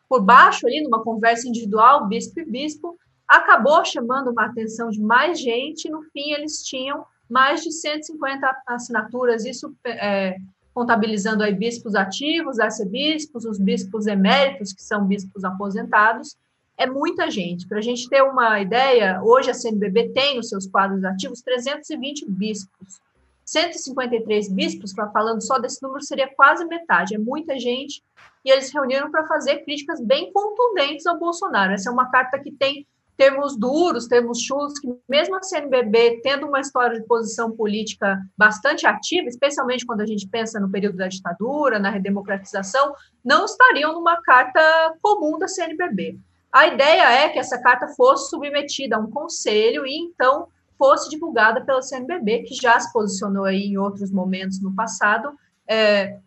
[0.09, 5.39] por baixo, ali, numa conversa individual, bispo e bispo, acabou chamando uma atenção de mais
[5.39, 10.35] gente, no fim eles tinham mais de 150 assinaturas, isso é,
[10.73, 16.35] contabilizando aí bispos ativos, arcebispos, os bispos eméritos, que são bispos aposentados,
[16.79, 17.67] é muita gente.
[17.67, 22.25] Para a gente ter uma ideia, hoje a CNBB tem nos seus quadros ativos 320
[22.31, 23.01] bispos.
[23.45, 28.01] 153 bispos, falando só desse número, seria quase metade, é muita gente,
[28.45, 31.73] e eles reuniram para fazer críticas bem contundentes ao Bolsonaro.
[31.73, 36.47] Essa é uma carta que tem termos duros, termos chulos, que mesmo a CNBB tendo
[36.47, 41.09] uma história de posição política bastante ativa, especialmente quando a gente pensa no período da
[41.09, 42.93] ditadura, na redemocratização,
[43.25, 44.61] não estariam numa carta
[45.01, 46.17] comum da CNBB.
[46.51, 50.47] A ideia é que essa carta fosse submetida a um conselho e então
[50.77, 55.31] fosse divulgada pela CNBB, que já se posicionou aí em outros momentos no passado,
[55.67, 56.17] é,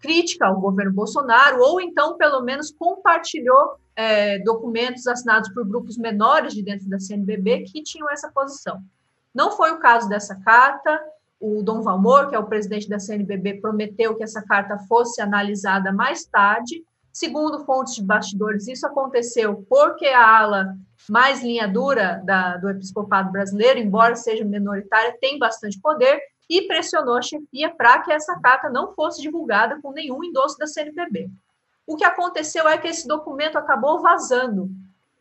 [0.00, 6.54] crítica ao governo Bolsonaro, ou então, pelo menos, compartilhou é, documentos assinados por grupos menores
[6.54, 8.82] de dentro da CNBB que tinham essa posição.
[9.34, 10.98] Não foi o caso dessa carta.
[11.38, 15.92] O Dom Valmor, que é o presidente da CNBB, prometeu que essa carta fosse analisada
[15.92, 16.82] mais tarde,
[17.16, 20.76] Segundo fontes de bastidores, isso aconteceu porque a ala
[21.08, 27.16] mais linha dura da, do episcopado brasileiro, embora seja minoritária, tem bastante poder e pressionou
[27.16, 31.30] a chefia para que essa carta não fosse divulgada com nenhum endosso da CNBB.
[31.86, 34.68] O que aconteceu é que esse documento acabou vazando.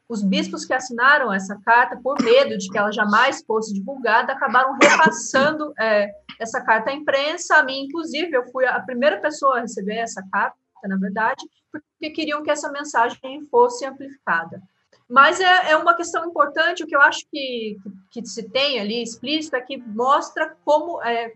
[0.09, 4.73] Os bispos que assinaram essa carta, por medo de que ela jamais fosse divulgada, acabaram
[4.73, 7.55] repassando é, essa carta à imprensa.
[7.55, 10.57] A mim, inclusive, eu fui a primeira pessoa a receber essa carta,
[10.87, 14.61] na verdade, porque queriam que essa mensagem fosse amplificada.
[15.07, 17.77] Mas é, é uma questão importante, o que eu acho que,
[18.11, 21.33] que, que se tem ali explícito é que mostra como, é,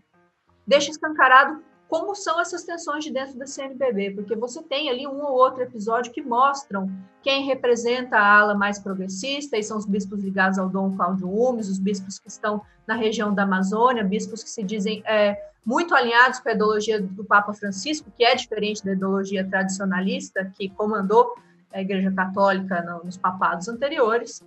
[0.66, 5.20] deixa escancarado como são essas tensões de dentro da CNBB, porque você tem ali um
[5.24, 6.88] ou outro episódio que mostram
[7.20, 11.68] quem representa a ala mais progressista, e são os bispos ligados ao Dom Cláudio Umes,
[11.68, 15.36] os bispos que estão na região da Amazônia, bispos que se dizem é,
[15.66, 20.68] muito alinhados com a ideologia do Papa Francisco, que é diferente da ideologia tradicionalista que
[20.68, 21.34] comandou
[21.72, 24.40] a Igreja Católica nos papados anteriores,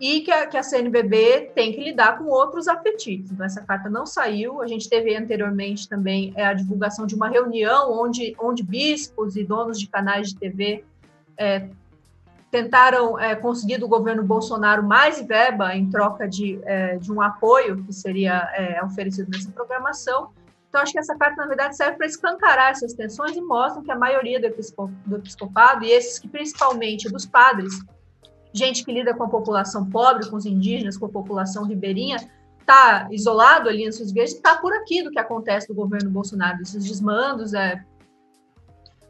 [0.00, 3.30] e que a, que a CNBB tem que lidar com outros apetites.
[3.30, 4.60] Então, essa carta não saiu.
[4.60, 9.44] A gente teve anteriormente também é, a divulgação de uma reunião onde, onde bispos e
[9.44, 10.84] donos de canais de TV
[11.36, 11.68] é,
[12.50, 17.82] tentaram é, conseguir do governo Bolsonaro mais verba em troca de, é, de um apoio
[17.84, 20.30] que seria é, oferecido nessa programação.
[20.68, 23.92] Então, acho que essa carta, na verdade, serve para escancarar essas tensões e mostram que
[23.92, 24.48] a maioria do,
[25.06, 27.72] do episcopado, e esses que principalmente dos padres,
[28.54, 32.16] gente que lida com a população pobre, com os indígenas, com a população ribeirinha,
[32.60, 36.62] está isolado ali nas suas igrejas, está por aqui do que acontece do governo Bolsonaro,
[36.62, 37.84] esses desmandos, é,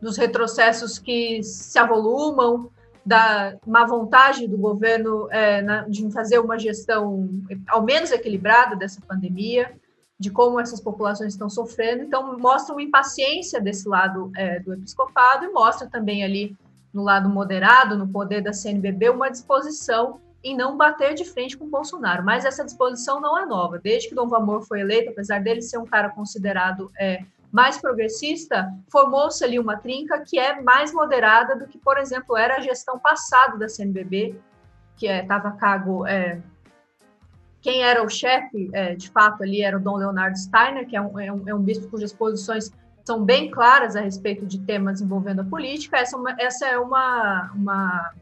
[0.01, 2.71] dos retrocessos que se avolumam,
[3.07, 7.29] da má vontade do governo é, na, de fazer uma gestão
[7.69, 9.73] ao menos equilibrada dessa pandemia,
[10.19, 12.03] de como essas populações estão sofrendo.
[12.03, 16.57] Então, mostra uma impaciência desse lado é, do episcopado e mostra também ali
[16.95, 21.69] no lado moderado, no poder da CNBB, uma disposição em não bater de frente com
[21.69, 22.23] Bolsonaro.
[22.23, 23.79] Mas essa disposição não é nova.
[23.79, 28.73] Desde que Dom Vamor foi eleito, apesar dele ser um cara considerado é, mais progressista,
[28.91, 32.99] formou-se ali uma trinca que é mais moderada do que, por exemplo, era a gestão
[32.99, 34.39] passada da CNBB,
[34.97, 36.07] que estava é, a cargo.
[36.07, 36.41] É,
[37.61, 41.01] quem era o chefe, é, de fato, ali era o Dom Leonardo Steiner, que é
[41.01, 42.71] um, é um, é um bispo cujas posições
[43.05, 45.99] são bem claras a respeito de temas envolvendo a política.
[45.99, 48.13] Essa, é essa é uma, uma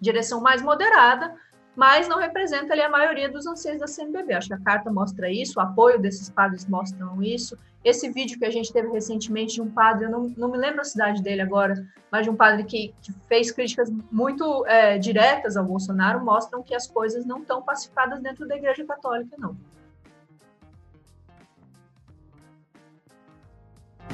[0.00, 1.34] direção mais moderada,
[1.76, 4.32] mas não representa ali a maioria dos anseios da CNBB.
[4.32, 7.56] Acho que a carta mostra isso, o apoio desses padres mostram isso.
[7.84, 10.80] Esse vídeo que a gente teve recentemente de um padre, eu não, não me lembro
[10.80, 15.56] a cidade dele agora, mas de um padre que, que fez críticas muito é, diretas
[15.56, 19.56] ao Bolsonaro, mostram que as coisas não estão pacificadas dentro da Igreja Católica, não.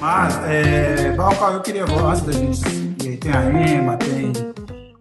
[0.00, 2.84] Mas, é, Balcal, eu queria, antes da gente.
[3.18, 4.32] Tem a EMA, tem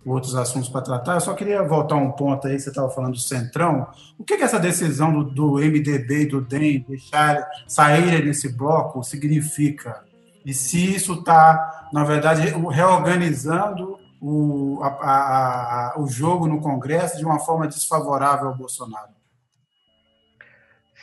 [0.06, 3.20] outros assuntos para tratar, eu só queria voltar um ponto aí, você estava falando do
[3.20, 3.88] Centrão.
[4.18, 9.04] O que, que essa decisão do, do, MDB e do DEM deixar saírem desse bloco
[9.04, 10.04] significa?
[10.46, 12.42] E se isso está, na verdade,
[12.72, 19.12] reorganizando o, a, a, o jogo no Congresso de uma forma desfavorável ao Bolsonaro?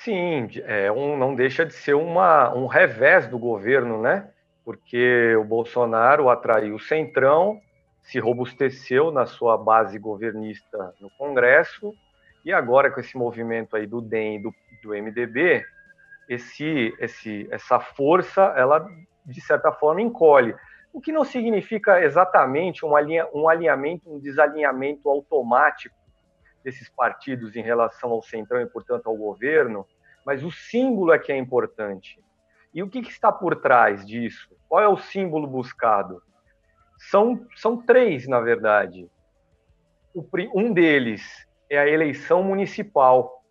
[0.02, 4.30] Sim, é um, não deixa de ser uma, um revés do governo, né?
[4.64, 7.60] Porque o Bolsonaro atraiu o Centrão,
[8.02, 11.92] se robusteceu na sua base governista no Congresso,
[12.42, 15.62] e agora com esse movimento aí do DEM e do, do MDB,
[16.30, 18.88] esse, esse, essa força, ela
[19.26, 20.54] de certa forma encolhe.
[20.94, 25.94] O que não significa exatamente um, alinha, um alinhamento, um desalinhamento automático
[26.62, 29.86] desses partidos em relação ao centrão e, portanto, ao governo,
[30.24, 32.22] mas o símbolo é que é importante.
[32.72, 34.54] E o que, que está por trás disso?
[34.68, 36.22] Qual é o símbolo buscado?
[36.98, 39.10] São, são três, na verdade.
[40.14, 43.42] O, um deles é a eleição municipal.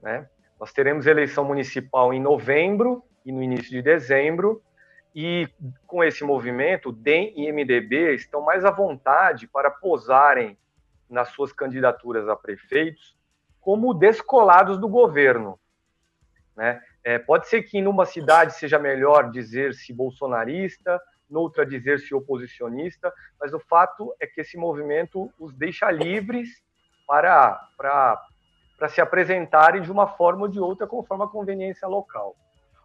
[0.00, 0.28] Né?
[0.58, 4.62] Nós teremos eleição municipal em novembro e no início de dezembro,
[5.14, 5.48] e
[5.86, 10.58] com esse movimento, DEM e MDB estão mais à vontade para posarem
[11.14, 13.16] nas suas candidaturas a prefeitos
[13.60, 15.58] como descolados do governo.
[16.54, 16.82] Né?
[17.02, 21.00] É, pode ser que numa cidade seja melhor dizer-se bolsonarista,
[21.30, 26.62] noutra dizer-se oposicionista, mas o fato é que esse movimento os deixa livres
[27.06, 28.20] para, para,
[28.78, 32.36] para se apresentarem de uma forma ou de outra conforme a conveniência local.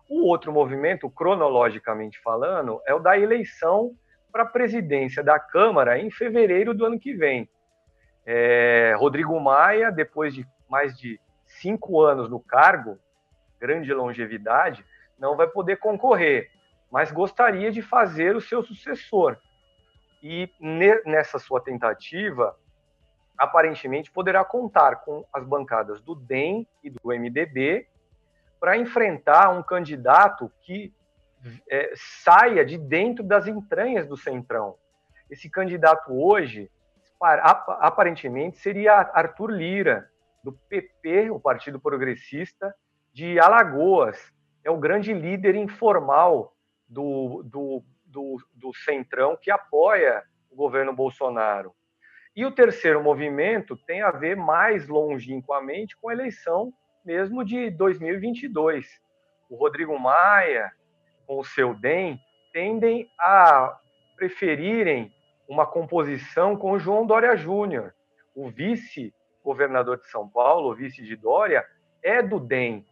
[0.10, 3.92] O outro movimento, cronologicamente falando, é o da eleição
[4.32, 7.50] para a presidência da Câmara em fevereiro do ano que vem.
[8.26, 13.00] É, Rodrigo Maia, depois de mais de cinco anos no cargo,
[13.60, 14.86] grande longevidade,
[15.18, 16.50] não vai poder concorrer,
[16.92, 19.38] mas gostaria de fazer o seu sucessor.
[20.22, 20.50] E
[21.06, 22.58] nessa sua tentativa,
[23.38, 27.88] aparentemente poderá contar com as bancadas do DEM e do MDB
[28.60, 30.94] para enfrentar um candidato que
[31.70, 34.76] é, saia de dentro das entranhas do Centrão.
[35.30, 36.70] Esse candidato hoje
[37.22, 40.10] aparentemente seria Arthur Lira,
[40.44, 42.74] do PP, o Partido Progressista,
[43.14, 44.32] de Alagoas.
[44.64, 46.56] É o grande líder informal
[46.88, 51.74] do, do, do, do Centrão que apoia o governo Bolsonaro.
[52.36, 58.88] E o terceiro movimento tem a ver mais longínquamente com a eleição mesmo de 2022.
[59.50, 60.72] O Rodrigo Maia,
[61.26, 62.20] com o seu DEM,
[62.54, 63.78] tendem a
[64.16, 65.12] preferirem
[65.50, 67.96] uma composição com João Dória Júnior.
[68.36, 71.66] O vice-governador de São Paulo, o vice de Dória,
[72.04, 72.86] é do DEM.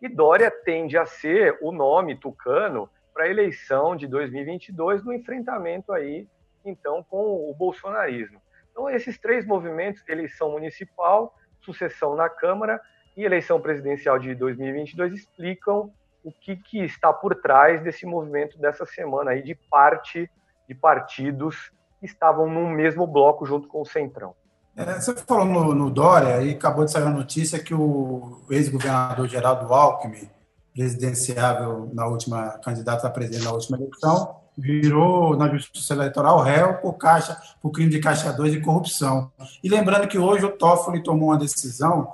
[0.00, 5.92] E Dória tende a ser o nome tucano para a eleição de 2022 no enfrentamento
[5.92, 6.28] aí
[6.64, 8.40] então com o bolsonarismo.
[8.70, 12.80] Então esses três movimentos, eleição municipal, sucessão na Câmara
[13.16, 15.92] e eleição presidencial de 2022 explicam
[16.24, 20.30] o que, que está por trás desse movimento dessa semana aí de parte
[20.68, 24.34] de partidos que estavam no mesmo bloco junto com o Centrão.
[24.76, 29.28] É, você falou no, no, Dória e acabou de sair a notícia que o ex-governador
[29.28, 30.28] Geraldo Alckmin,
[30.74, 36.94] presidenciável na última, candidato a presidente na última eleição, virou na justiça eleitoral réu por
[36.94, 39.30] caixa, por crime de caixa 2 e corrupção.
[39.62, 42.10] E lembrando que hoje o Toffoli tomou uma decisão,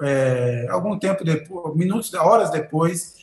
[0.00, 3.15] é, algum tempo depois, minutos, horas depois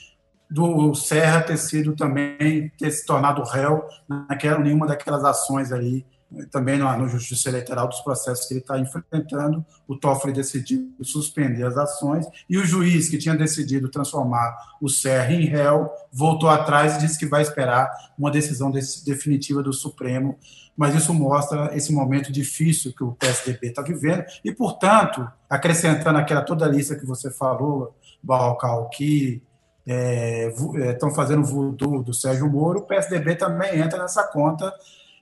[0.50, 6.06] do Serra ter sido também ter se tornado réu naquela nenhuma daquelas ações aí
[6.50, 11.64] também no, no Justiça Eleitoral dos processos que ele está enfrentando, o Toffoli decidiu suspender
[11.64, 16.96] as ações e o juiz que tinha decidido transformar o Serra em réu voltou atrás
[16.96, 20.38] e disse que vai esperar uma decisão definitiva do Supremo,
[20.76, 26.42] mas isso mostra esse momento difícil que o PSDB está vivendo e, portanto, acrescentando aquela
[26.42, 29.44] toda a lista que você falou, Balcal, que
[29.86, 34.74] estão é, é fazendo voodoo do Sérgio Moro, o PSDB também entra nessa conta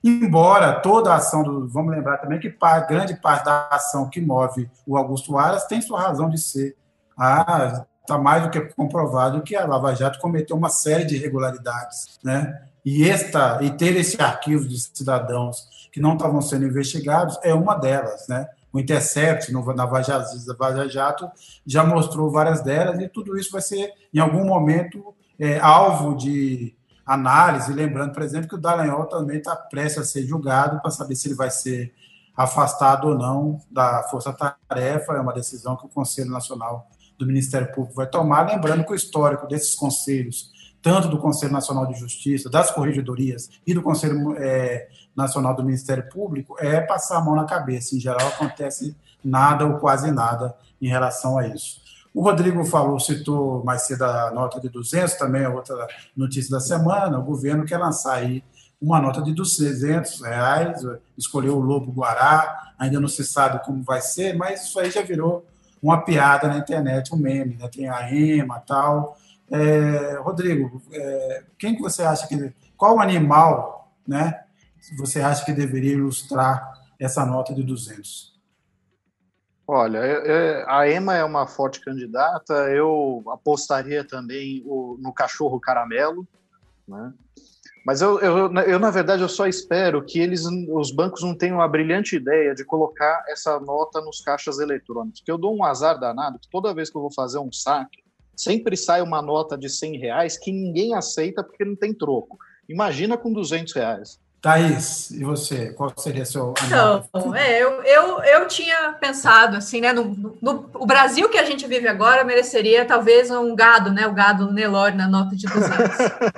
[0.03, 1.68] Embora toda a ação do.
[1.68, 2.49] Vamos lembrar também que
[2.89, 6.76] grande parte da ação que move o Augusto Aras tem sua razão de ser.
[7.18, 12.20] Ah, está mais do que comprovado que a Lava Jato cometeu uma série de irregularidades.
[12.24, 12.64] Né?
[12.84, 17.76] E, esta, e ter esse arquivo de cidadãos que não estavam sendo investigados é uma
[17.76, 18.28] delas.
[18.28, 18.47] Né?
[18.74, 21.30] O Intercept no, na Vaza Jato
[21.65, 26.74] já mostrou várias delas, e tudo isso vai ser, em algum momento, é, alvo de
[27.05, 31.15] análise, lembrando, por exemplo, que o Dallagnol também está prestes a ser julgado para saber
[31.15, 31.93] se ele vai ser
[32.36, 37.95] afastado ou não da força-tarefa, é uma decisão que o Conselho Nacional do Ministério Público
[37.95, 40.51] vai tomar, lembrando que o histórico desses conselhos,
[40.82, 46.07] tanto do Conselho Nacional de Justiça, das corregedorias e do Conselho é, Nacional do Ministério
[46.09, 47.95] Público, é passar a mão na cabeça.
[47.95, 51.82] Em geral, acontece nada ou quase nada em relação a isso.
[52.14, 56.59] O Rodrigo falou, citou mais cedo a nota de 200, também é outra notícia da
[56.59, 57.20] semana.
[57.20, 58.43] O governo quer lançar aí
[58.82, 60.82] uma nota de 200 reais,
[61.18, 65.03] escolheu o Lobo Guará, ainda não se sabe como vai ser, mas isso aí já
[65.03, 65.45] virou
[65.82, 67.68] uma piada na internet, um meme, né?
[67.68, 69.18] tem a EMA tal.
[69.49, 72.53] É, Rodrigo, é, quem que você acha que.
[72.76, 74.41] Qual animal né,
[74.97, 78.32] você acha que deveria ilustrar essa nota de 200?
[79.67, 82.53] Olha, é, é, a Ema é uma forte candidata.
[82.69, 86.27] Eu apostaria também no cachorro caramelo,
[86.88, 87.13] né?
[87.86, 91.59] Mas eu, eu, eu, na verdade, eu só espero que eles, os bancos não tenham
[91.61, 95.21] a brilhante ideia de colocar essa nota nos caixas eletrônicos.
[95.21, 98.03] Porque eu dou um azar danado que toda vez que eu vou fazer um saque,
[98.36, 102.38] sempre sai uma nota de 100 reais que ninguém aceita porque não tem troco.
[102.69, 104.19] Imagina com 200 reais.
[104.41, 105.71] Thaís, e você?
[105.71, 106.55] Qual seria seu.
[106.65, 109.93] Então, é, eu, eu, eu tinha pensado assim, né?
[109.93, 114.07] No, no, o Brasil que a gente vive agora mereceria talvez um gado, né?
[114.07, 115.77] O gado Nelore na nota de 200.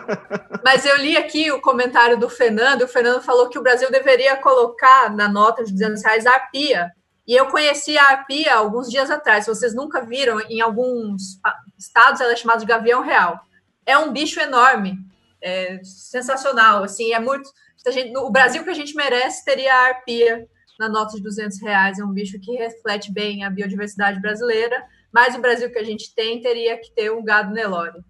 [0.65, 3.89] Mas eu li aqui o comentário do Fernando, e o Fernando falou que o Brasil
[3.89, 6.91] deveria colocar na nota de 200 reais a arpia.
[7.25, 9.45] E eu conheci a arpia alguns dias atrás.
[9.45, 11.39] Se vocês nunca viram, em alguns
[11.79, 13.39] estados ela é chamada de gavião real.
[13.85, 14.99] É um bicho enorme,
[15.41, 17.49] é sensacional, assim, é muito
[17.91, 20.47] Gente, o Brasil que a gente merece teria a arpia
[20.79, 21.99] na nota de 200 reais.
[21.99, 26.13] É um bicho que reflete bem a biodiversidade brasileira, mas o Brasil que a gente
[26.15, 28.03] tem teria que ter um gado Nelore.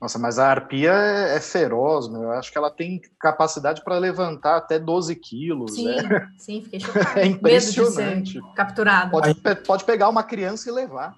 [0.00, 2.24] Nossa, mas a arpia é, é feroz, meu.
[2.24, 5.74] Eu acho que ela tem capacidade para levantar até 12 quilos.
[5.74, 6.28] Sim, né?
[6.36, 7.20] sim, fiquei chocada.
[7.20, 8.38] É impressionante.
[8.54, 9.10] capturado.
[9.10, 9.34] Pode,
[9.66, 11.14] pode, pegar uma criança e levar.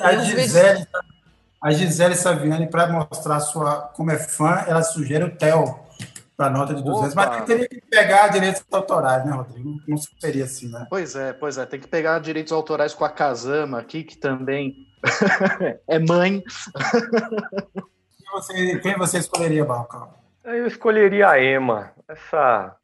[0.00, 0.86] A, a Gisele,
[1.62, 5.85] a Gisele Saviani, para mostrar sua, como é fã, ela sugere o Theo
[6.36, 7.12] para nota de 200.
[7.12, 7.26] Opa.
[7.26, 9.80] Mas teria que pegar direitos autorais, né, Rodrigo?
[9.88, 10.86] Não seria assim, né?
[10.90, 11.64] Pois é, pois é.
[11.64, 14.86] Tem que pegar direitos autorais com a Casama aqui, que também
[15.88, 16.42] é mãe.
[17.72, 20.12] Quem você, quem você escolheria, Balcão?
[20.44, 22.76] Eu escolheria a Ema, essa,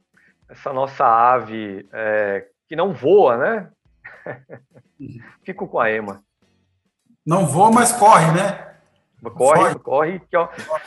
[0.48, 3.70] essa nossa ave é, que não voa, né?
[5.44, 6.22] Fico com a Ema.
[7.24, 8.72] Não voa, mas corre, né?
[9.36, 9.78] Corre, foge.
[9.78, 10.20] corre,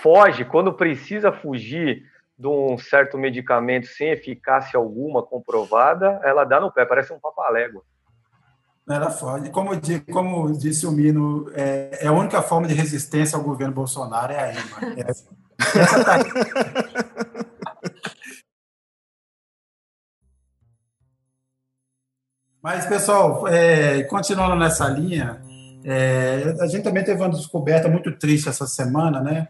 [0.01, 0.45] foge.
[0.45, 2.03] Quando precisa fugir
[2.37, 7.83] de um certo medicamento sem eficácia alguma comprovada, ela dá no pé, parece um papalégua.
[8.87, 9.49] Ela foge.
[9.49, 9.71] Como,
[10.11, 14.39] como disse o Mino, é, é, a única forma de resistência ao governo Bolsonaro é
[14.39, 14.95] a EMA.
[15.57, 16.19] É, essa tá...
[22.61, 25.41] Mas, pessoal, é, continuando nessa linha,
[25.83, 29.47] é, a gente também teve uma descoberta muito triste essa semana, né?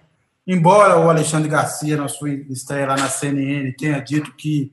[0.47, 4.71] Embora o Alexandre Garcia, na sua estreia lá na CNN, tenha dito que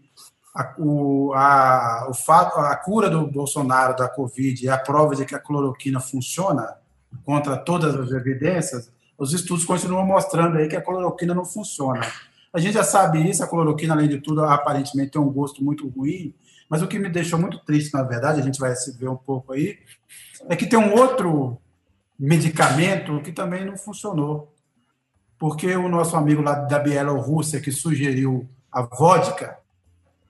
[0.55, 5.25] a, o, a, o fato, a cura do Bolsonaro da Covid é a prova de
[5.25, 6.77] que a cloroquina funciona
[7.25, 12.07] contra todas as evidências, os estudos continuam mostrando aí que a cloroquina não funciona.
[12.53, 15.89] A gente já sabe isso, a cloroquina, além de tudo, aparentemente tem um gosto muito
[15.89, 16.35] ruim,
[16.69, 19.17] mas o que me deixou muito triste, na verdade, a gente vai se ver um
[19.17, 19.79] pouco aí,
[20.49, 21.57] é que tem um outro
[22.19, 24.52] medicamento que também não funcionou.
[25.43, 29.59] Porque o nosso amigo lá da Bielorrússia, que sugeriu a vodka,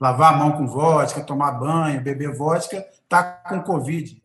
[0.00, 4.22] lavar a mão com vodka, tomar banho, beber vodka, está com Covid.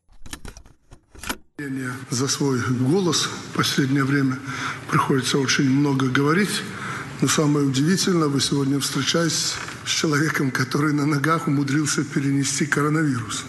[2.09, 4.39] За свой голос в последнее время
[4.89, 6.63] приходится очень много говорить.
[7.19, 13.43] Но самое удивительное, вы сегодня встречаетесь с человеком, который на ногах умудрился перенести коронавирус.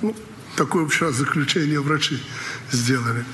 [0.00, 0.14] Ну,
[0.56, 2.22] такое вчера заключение врачи
[2.70, 3.24] сделали.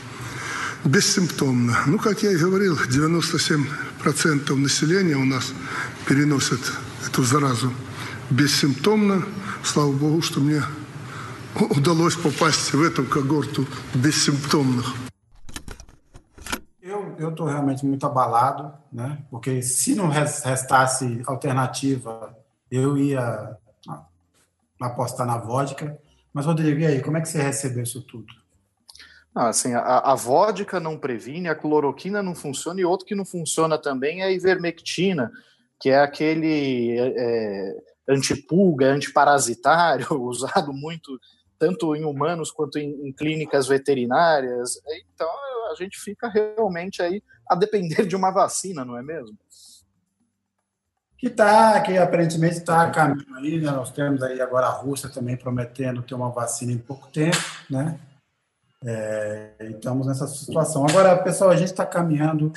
[0.84, 1.78] Бессимптомно.
[1.88, 5.54] Ну, как я и говорил, 97% населения у нас
[6.08, 6.60] переносят
[7.08, 7.72] эту заразу
[8.30, 9.24] бессимптомно.
[9.64, 10.62] Слава Богу, что мне
[11.56, 14.94] удалось попасть в эту когорту бессимптомных.
[17.18, 19.20] Eu estou realmente muito abalado, né?
[19.32, 22.38] Porque se não restasse alternativa,
[22.70, 23.58] eu ia
[24.82, 25.98] apostar na vodka.
[26.34, 28.34] Mas, Rodrigo, e aí, como é que você recebeu isso tudo?
[29.35, 33.25] Ah, assim, a, a vodka não previne, a cloroquina não funciona, e outro que não
[33.25, 35.31] funciona também é a ivermectina,
[35.79, 37.77] que é aquele é,
[38.09, 41.19] antipulga, antiparasitário, usado muito
[41.59, 44.81] tanto em humanos quanto em, em, clínicas veterinárias.
[45.15, 45.29] Então
[45.71, 49.37] a gente fica realmente aí a depender de uma vacina, não é mesmo?
[51.19, 53.71] Que tá, que aparentemente está a caminho aí, né?
[53.71, 57.37] Nós temos aí agora a Rússia também prometendo ter uma vacina em pouco tempo,
[57.69, 58.01] né?
[58.85, 60.87] É, estamos nessa situação.
[60.87, 62.53] Agora, pessoal, a gente está caminhando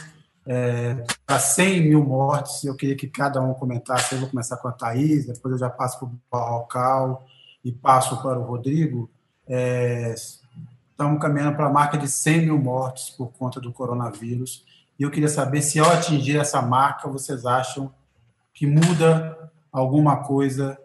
[0.45, 2.63] é, para 100 mil mortes.
[2.63, 4.13] Eu queria que cada um comentasse.
[4.13, 7.25] Eu vou começar com a Thaís, depois eu já passo para o Barrocal
[7.63, 9.09] e passo para o Rodrigo.
[9.47, 14.65] É, estamos caminhando para a marca de 100 mil mortes por conta do coronavírus.
[14.97, 17.93] E eu queria saber se, ao atingir essa marca, vocês acham
[18.53, 20.77] que muda alguma coisa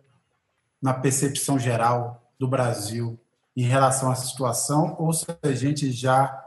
[0.80, 3.18] na percepção geral do Brasil
[3.58, 6.44] em relação essa situação, ou se a gente já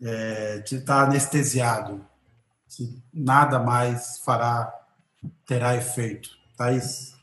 [0.00, 2.02] está é, anestesiado,
[2.66, 4.72] se nada mais fará,
[5.46, 6.30] terá efeito.
[6.56, 7.14] Thaís?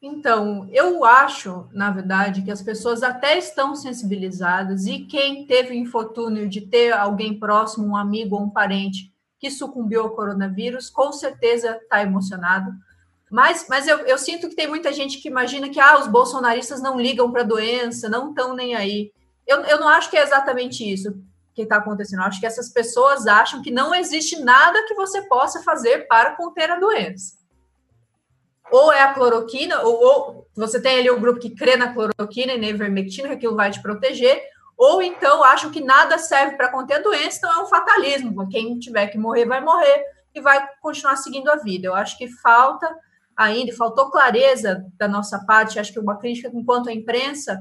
[0.00, 5.74] Então, eu acho, na verdade, que as pessoas até estão sensibilizadas e quem teve o
[5.76, 11.12] infortúnio de ter alguém próximo, um amigo ou um parente que sucumbiu ao coronavírus, com
[11.12, 12.72] certeza está emocionado.
[13.32, 16.82] Mas, mas eu, eu, sinto que tem muita gente que imagina que ah, os bolsonaristas
[16.82, 19.10] não ligam para a doença, não estão nem aí.
[19.46, 21.18] Eu, eu não acho que é exatamente isso
[21.54, 22.20] que está acontecendo.
[22.20, 26.36] Eu acho que essas pessoas acham que não existe nada que você possa fazer para
[26.36, 27.40] conter a doença
[28.70, 32.54] ou é a cloroquina, ou, ou, você tem ali o grupo que crê na cloroquina
[32.54, 34.42] e na ivermectina, que aquilo vai te proteger,
[34.78, 38.48] ou então acham que nada serve para conter a doença, então é um fatalismo.
[38.48, 41.86] Quem tiver que morrer, vai morrer e vai continuar seguindo a vida.
[41.86, 42.88] Eu acho que falta
[43.36, 47.58] ainda, faltou clareza da nossa parte, acho que uma crítica enquanto a imprensa,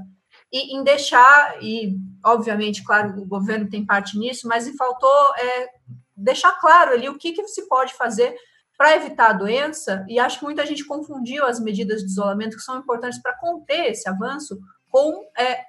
[0.52, 5.70] e em deixar, e obviamente, claro, o governo tem parte nisso, mas faltou é,
[6.16, 8.36] deixar claro ali o que, que se pode fazer
[8.78, 12.64] para evitar a doença, e acho que muita gente confundiu as medidas de isolamento que
[12.64, 14.60] são importantes para conter esse avanço
[14.90, 15.64] com é,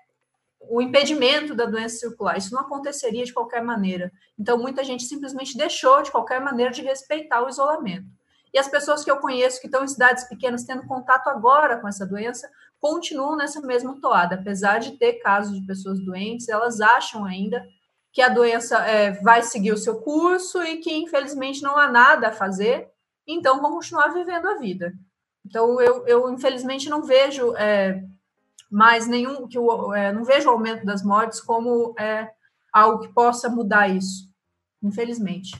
[0.68, 2.38] o impedimento da doença circular.
[2.38, 4.10] Isso não aconteceria de qualquer maneira.
[4.38, 8.06] Então, muita gente simplesmente deixou, de qualquer maneira, de respeitar o isolamento.
[8.52, 11.88] E as pessoas que eu conheço que estão em cidades pequenas tendo contato agora com
[11.88, 12.50] essa doença
[12.80, 14.34] continuam nessa mesma toada.
[14.34, 17.64] Apesar de ter casos de pessoas doentes, elas acham ainda
[18.12, 22.28] que a doença é, vai seguir o seu curso e que, infelizmente, não há nada
[22.28, 22.92] a fazer
[23.26, 24.92] então vão continuar vivendo a vida.
[25.44, 28.04] Então eu, eu infelizmente não vejo é,
[28.70, 29.58] mais nenhum que
[29.96, 32.30] é, não vejo o aumento das mortes como é,
[32.72, 34.28] algo que possa mudar isso,
[34.82, 35.52] infelizmente.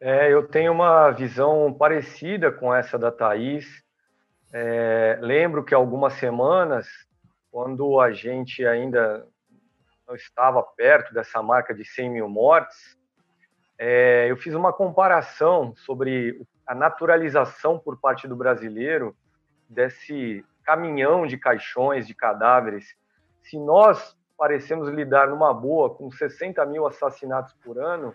[0.00, 3.82] É, eu tenho uma visão parecida com essa da Thaís.
[4.52, 6.86] É, lembro que algumas semanas,
[7.50, 9.26] quando a gente ainda
[10.06, 12.98] não estava perto dessa marca de 100 mil mortes,
[13.78, 19.16] é, eu fiz uma comparação sobre a naturalização por parte do brasileiro
[19.68, 22.94] desse caminhão de caixões de cadáveres.
[23.42, 28.14] Se nós parecemos lidar numa boa com 60 mil assassinatos por ano,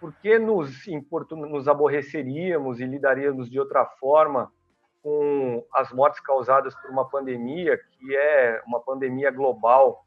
[0.00, 0.84] por que nos,
[1.30, 4.52] nos aborreceríamos e lidaríamos de outra forma
[5.02, 10.04] com as mortes causadas por uma pandemia que é uma pandemia global?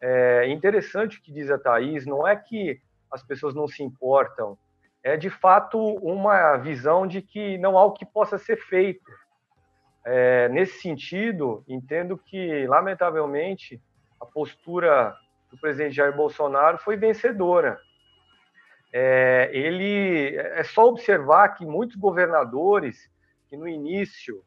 [0.00, 4.56] É interessante o que diz a Thaís, não é que as pessoas não se importam.
[5.02, 9.10] É de fato uma visão de que não há o que possa ser feito.
[10.04, 13.80] É, nesse sentido, entendo que, lamentavelmente,
[14.20, 15.14] a postura
[15.50, 17.78] do presidente Jair Bolsonaro foi vencedora.
[18.92, 23.08] É, ele é só observar que muitos governadores
[23.48, 24.42] que no início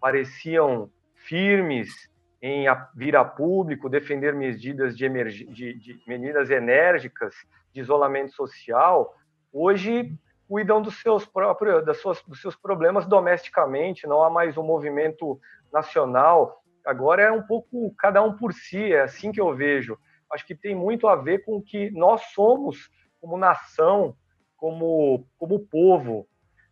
[0.00, 7.34] pareciam firmes em vir a público defender medidas de, de, de medidas enérgicas
[7.72, 9.14] de isolamento social,
[9.52, 10.12] hoje
[10.48, 15.40] cuidam dos seus próprios das suas, dos seus problemas domesticamente, não há mais um movimento
[15.72, 16.62] nacional.
[16.84, 19.98] Agora é um pouco cada um por si, é assim que eu vejo.
[20.30, 22.90] Acho que tem muito a ver com o que nós somos
[23.26, 24.16] como nação,
[24.56, 26.28] como, como povo.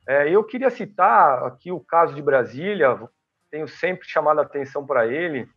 [0.07, 2.96] É, eu queria citar aqui o caso de Brasília,
[3.50, 5.48] tenho sempre chamado a atenção para ele.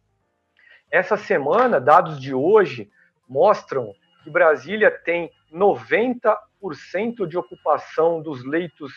[0.92, 2.90] Essa semana, dados de hoje
[3.30, 3.94] mostram
[4.24, 8.92] que Brasília tem 90% de ocupação dos leitos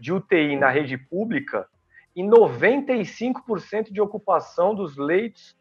[0.00, 1.68] de UTI na rede pública
[2.16, 5.54] e 95% de ocupação dos leitos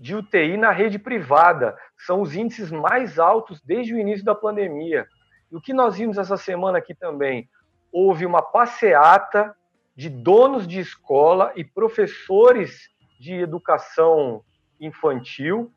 [0.00, 1.76] de UTI na rede privada.
[1.98, 5.06] São os índices mais altos desde o início da pandemia.
[5.52, 7.48] E o que nós vimos essa semana aqui também?
[7.92, 9.54] Houve uma passeata
[9.94, 12.88] de donos de escola e professores
[13.20, 14.42] de educação
[14.80, 15.70] infantil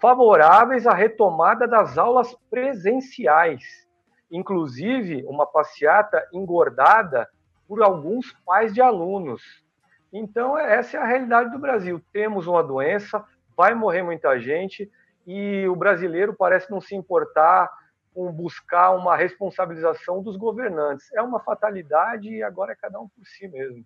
[0.00, 3.62] favoráveis à retomada das aulas presenciais,
[4.30, 7.26] inclusive uma passeata engordada
[7.66, 9.42] por alguns pais de alunos.
[10.12, 12.02] Então, essa é a realidade do Brasil.
[12.12, 13.24] Temos uma doença,
[13.56, 14.90] vai morrer muita gente
[15.26, 17.70] e o brasileiro parece não se importar
[18.14, 21.12] com buscar uma responsabilização dos governantes.
[21.12, 23.84] É uma fatalidade e agora é cada um por si mesmo.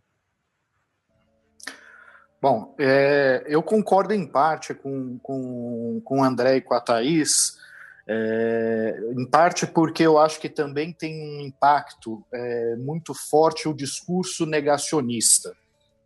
[2.41, 7.59] Bom, é, eu concordo em parte com, com, com o André e com a Thaís,
[8.07, 13.75] é, em parte porque eu acho que também tem um impacto é, muito forte o
[13.75, 15.53] discurso negacionista.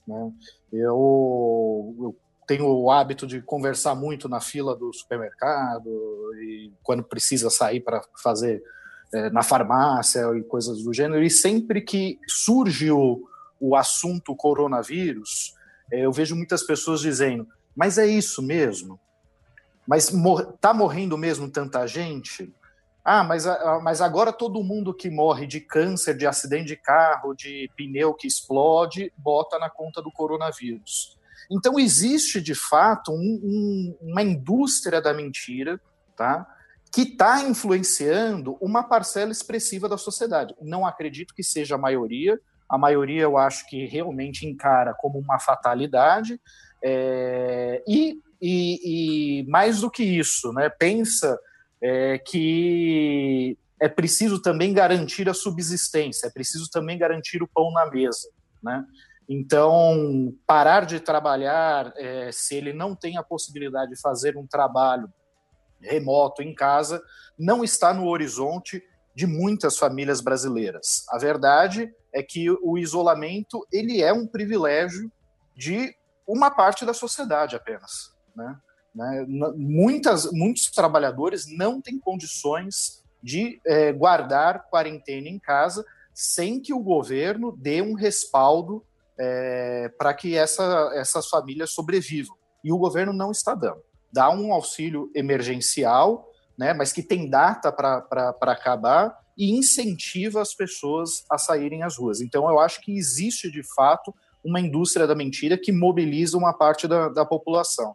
[0.07, 0.33] Né?
[0.73, 2.17] Eu, eu
[2.53, 5.89] tenho o hábito de conversar muito na fila do supermercado
[6.43, 8.63] e quando precisa sair para fazer
[9.11, 11.23] é, na farmácia e coisas do gênero.
[11.23, 13.27] E sempre que surge o,
[13.59, 15.55] o assunto coronavírus,
[15.91, 19.01] é, eu vejo muitas pessoas dizendo: mas é isso mesmo?
[19.87, 22.55] Mas mor tá morrendo mesmo tanta gente?
[23.03, 23.47] Ah, mas,
[23.83, 28.29] mas agora todo mundo que morre de câncer, de acidente de carro, de pneu que
[28.29, 31.19] explode, bota na conta do coronavírus.
[31.53, 35.79] Então existe de fato um, um, uma indústria da mentira,
[36.17, 36.47] tá?
[36.91, 40.55] Que está influenciando uma parcela expressiva da sociedade.
[40.61, 42.41] Não acredito que seja a maioria.
[42.69, 46.41] A maioria eu acho que realmente encara como uma fatalidade.
[46.83, 51.39] É, e, e, e, mais do que isso, né, pensa
[51.81, 57.91] é, que é preciso também garantir a subsistência, é preciso também garantir o pão na
[57.91, 58.29] mesa.
[58.63, 58.85] Né?
[59.29, 65.13] Então, parar de trabalhar, é, se ele não tem a possibilidade de fazer um trabalho
[65.81, 67.03] remoto em casa,
[67.39, 68.83] não está no horizonte
[69.15, 71.05] de muitas famílias brasileiras.
[71.11, 75.11] A verdade é que o isolamento ele é um privilégio
[75.57, 75.95] de
[76.27, 78.13] uma parte da sociedade apenas.
[78.35, 78.57] Né?
[78.95, 79.27] Né?
[79.57, 86.81] Muitas, muitos trabalhadores não têm condições de é, guardar quarentena em casa sem que o
[86.81, 88.85] governo dê um respaldo
[89.25, 92.37] é, para que essa, essas famílias sobrevivam.
[92.65, 93.81] E o governo não está dando.
[94.13, 101.25] Dá um auxílio emergencial, né, mas que tem data para acabar e incentiva as pessoas
[101.31, 102.21] a saírem às ruas.
[102.21, 104.13] Então, eu acho que existe, de fato,
[104.45, 107.95] uma indústria da mentira que mobiliza uma parte da, da população.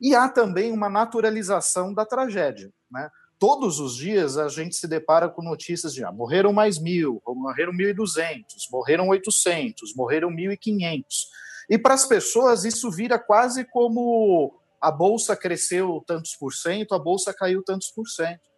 [0.00, 2.72] E há também uma naturalização da tragédia.
[2.90, 3.10] Né?
[3.42, 7.72] Todos os dias a gente se depara com notícias de ah, morreram mais mil, morreram
[7.72, 11.04] 1.200, morreram 800, morreram 1.500.
[11.68, 17.00] E para as pessoas isso vira quase como a bolsa cresceu tantos por cento, a
[17.00, 18.48] bolsa caiu tantos por cento.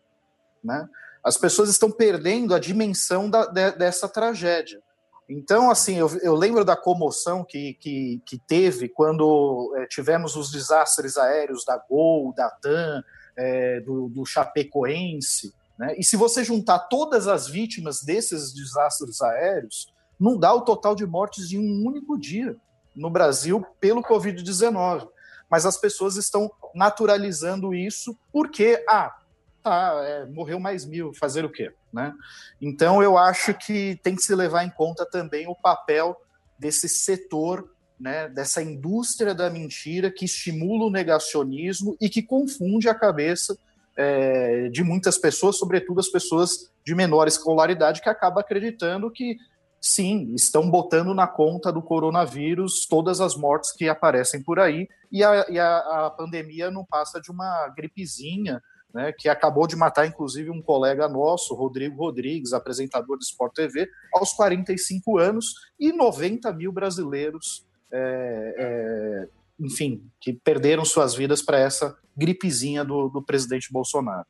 [0.63, 0.87] Né?
[1.25, 4.83] As pessoas estão perdendo a dimensão da, de, dessa tragédia.
[5.27, 10.51] Então, assim, eu, eu, lembro da comoção que, que, que teve quando é, tivemos os
[10.51, 13.03] desastres aéreos da Gol, da TAM,
[13.37, 15.53] é, do, do Chapecoense.
[15.79, 15.95] Né?
[15.99, 21.07] E se você juntar todas as vítimas desses desastres aéreos, não dá o total de
[21.07, 22.57] mortes de um único dia
[22.95, 25.09] no Brasil pelo Covid-19.
[25.51, 29.15] Mas as pessoas estão naturalizando isso porque, ah,
[29.63, 31.73] tá, é, morreu mais mil, fazer o quê?
[31.93, 32.13] Né?
[32.61, 36.17] Então eu acho que tem que se levar em conta também o papel
[36.59, 37.74] desse setor
[38.05, 43.57] né, dessa indústria da mentira que estimula o negacionismo e que confunde a cabeça
[43.97, 49.39] é, de muitas pessoas, sobretudo as pessoas de menor escolaridade, que acaba acreditando que
[49.81, 55.25] sim, estão botando na conta do coronavírus todas as mortes que aparecem por aí, e
[55.25, 58.61] a, e a, a pandemia não passa de uma gripezinha,
[58.93, 63.89] né, que acabou de matar, inclusive, um colega nosso, Rodrigo Rodrigues, apresentador do Sport TV,
[64.13, 69.29] aos 45 anos, e 90 mil brasileiros, é, é,
[69.59, 74.27] enfim, que perderam suas vidas para essa gripezinha do, do presidente Bolsonaro.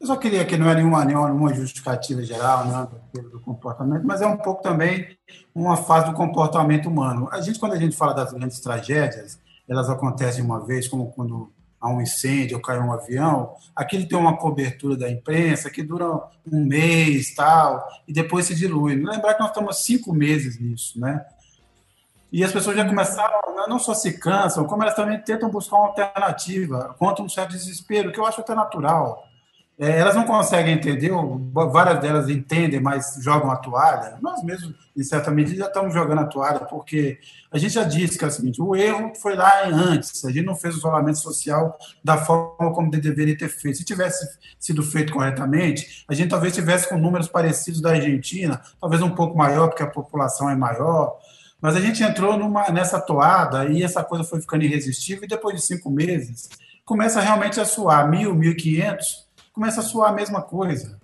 [0.00, 4.26] Eu só queria que não é nenhuma, nenhuma justificativa geral né, do comportamento, mas é
[4.26, 5.16] um pouco também
[5.54, 7.28] uma fase do comportamento humano.
[7.30, 9.38] A gente, quando a gente fala das grandes tragédias,
[9.68, 14.18] elas acontecem uma vez, como quando há um incêndio ou cai um avião, aquilo tem
[14.18, 16.08] uma cobertura da imprensa que dura
[16.50, 18.96] um mês tal, e depois se dilui.
[18.96, 21.24] Lembrar que nós estamos cinco meses nisso, né?
[22.32, 23.38] E as pessoas já começaram,
[23.68, 28.10] não só se cansam, como elas também tentam buscar uma alternativa, contra um certo desespero,
[28.10, 29.28] que eu acho até natural.
[29.78, 31.10] É, elas não conseguem entender,
[31.52, 34.16] várias delas entendem, mas jogam a toalha.
[34.22, 37.18] Nós mesmos, em certa medida, já estamos jogando a toalha, porque
[37.50, 40.44] a gente já disse que é o seguinte: o erro foi lá antes, a gente
[40.44, 43.78] não fez o isolamento social da forma como deveria ter feito.
[43.78, 49.02] Se tivesse sido feito corretamente, a gente talvez tivesse com números parecidos da Argentina, talvez
[49.02, 51.18] um pouco maior, porque a população é maior.
[51.62, 55.54] Mas a gente entrou numa, nessa toada e essa coisa foi ficando irresistível, e depois
[55.54, 56.50] de cinco meses,
[56.84, 61.00] começa realmente a suar mil, mil e quinhentos, começa a suar a mesma coisa.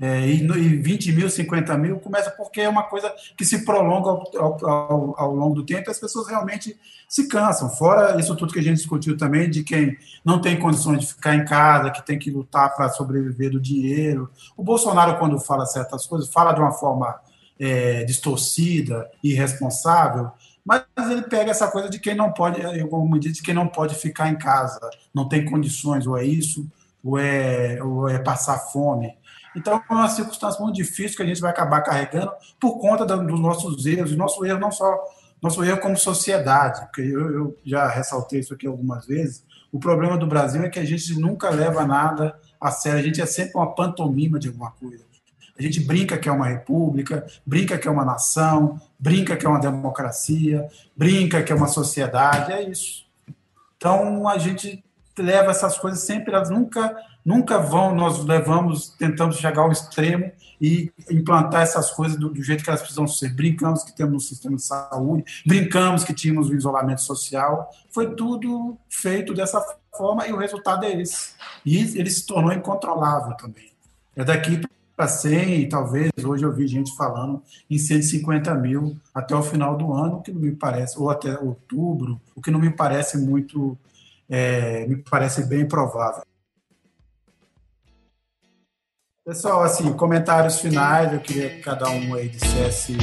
[0.00, 4.10] É, e, e 20 mil, 50 mil, começa porque é uma coisa que se prolonga
[4.10, 6.78] ao, ao, ao, longo do tempo e as pessoas realmente
[7.08, 7.68] se cansam.
[7.68, 11.34] Fora isso tudo que a gente discutiu também, de quem não tem condições de ficar
[11.34, 14.30] em casa, que tem que lutar para sobreviver do dinheiro.
[14.56, 17.18] O Bolsonaro, quando fala certas coisas, fala de uma forma
[17.58, 20.30] é, distorcida, irresponsável,
[20.64, 23.94] mas ele pega essa coisa de quem não pode, como diz, de quem não pode
[23.94, 24.78] ficar em casa,
[25.14, 26.70] não tem condições, ou é isso,
[27.02, 29.16] ou é, ou é passar fome.
[29.56, 32.30] Então, é uma circunstância muito difícil que a gente vai acabar carregando
[32.60, 35.04] por conta dos nossos erros, e nosso erro não só
[35.40, 39.44] nosso erro como sociedade, porque eu, eu já ressaltei isso aqui algumas vezes.
[39.70, 43.20] O problema do Brasil é que a gente nunca leva nada a sério, a gente
[43.20, 45.04] é sempre uma pantomima de alguma coisa.
[45.58, 49.48] A gente brinca que é uma república, brinca que é uma nação, brinca que é
[49.48, 53.06] uma democracia, brinca que é uma sociedade, é isso.
[53.76, 54.84] Então a gente
[55.18, 60.30] leva essas coisas sempre, elas nunca, nunca vão, nós levamos, tentamos chegar ao extremo
[60.60, 63.34] e implantar essas coisas do, do, jeito que elas precisam ser.
[63.34, 68.78] Brincamos que temos um sistema de saúde, brincamos que tínhamos o isolamento social, foi tudo
[68.88, 69.60] feito dessa
[69.96, 71.32] forma e o resultado é esse.
[71.64, 73.72] E ele se tornou incontrolável também.
[74.16, 74.60] É daqui
[74.98, 79.76] para 100, e talvez hoje eu vi gente falando em 150 mil até o final
[79.76, 83.78] do ano, que não me parece, ou até outubro, o que não me parece muito,
[84.28, 86.24] é, me parece bem provável.
[89.24, 92.96] Pessoal, assim, comentários finais, eu queria que cada um aí dissesse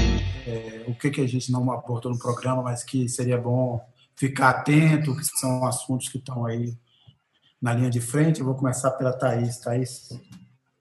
[0.45, 3.80] é, o que, que a gente não abordou no programa, mas que seria bom
[4.17, 6.77] ficar atento, que são assuntos que estão aí
[7.61, 8.41] na linha de frente.
[8.41, 9.59] Eu vou começar pela Thaís.
[9.59, 10.09] Thaís,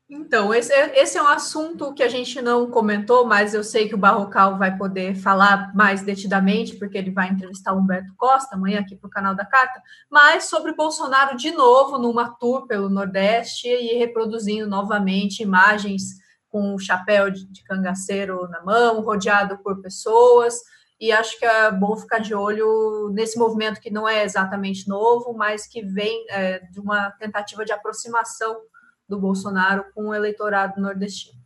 [0.08, 3.88] então, esse é, esse é um assunto que a gente não comentou, mas eu sei
[3.88, 8.54] que o Barrocal vai poder falar mais detidamente, porque ele vai entrevistar o Humberto Costa
[8.54, 12.90] amanhã aqui para o canal da Carta, mas sobre Bolsonaro de novo numa tour pelo
[12.90, 16.02] Nordeste e reproduzindo novamente imagens
[16.50, 20.60] com o chapéu de, de cangaceiro na mão, rodeado por pessoas,
[21.00, 25.32] e acho que é bom ficar de olho nesse movimento que não é exatamente novo,
[25.32, 28.60] mas que vem é, de uma tentativa de aproximação
[29.08, 31.38] do Bolsonaro com o eleitorado nordestino.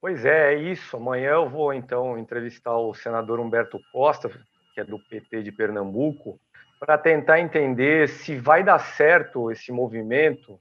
[0.00, 0.96] Pois é, é isso.
[0.96, 4.28] Amanhã eu vou então entrevistar o senador Humberto Costa,
[4.74, 6.40] que é do PT de Pernambuco,
[6.80, 10.58] para tentar entender se vai dar certo esse movimento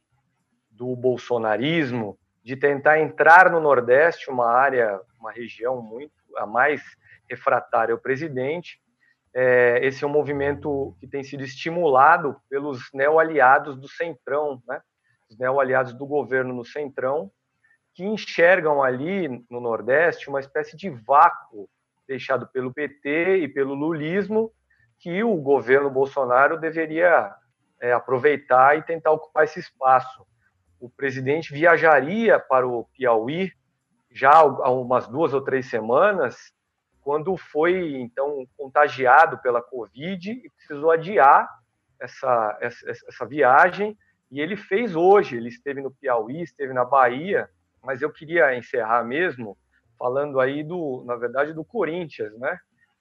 [0.69, 6.81] do bolsonarismo de tentar entrar no Nordeste, uma área, uma região muito a mais
[7.29, 8.79] refratária ao presidente.
[9.33, 14.81] É, esse é um movimento que tem sido estimulado pelos neo-aliados do Centrão, né?
[15.31, 17.31] Os neo-aliados do governo no Centrão,
[17.93, 21.69] que enxergam ali no Nordeste uma espécie de vácuo
[22.07, 24.51] deixado pelo PT e pelo lulismo
[24.99, 27.33] que o governo Bolsonaro deveria
[27.79, 30.25] é, aproveitar e tentar ocupar esse espaço.
[30.79, 33.51] O presidente viajaria para o Piauí
[34.11, 36.53] já há umas duas ou três semanas,
[37.01, 41.49] quando foi então contagiado pela Covid e precisou adiar
[41.99, 43.97] essa, essa, essa viagem
[44.31, 47.49] e ele fez hoje, ele esteve no Piauí, esteve na Bahia,
[47.83, 49.57] mas eu queria encerrar mesmo
[49.99, 52.57] falando aí do, na verdade, do Corinthians, né?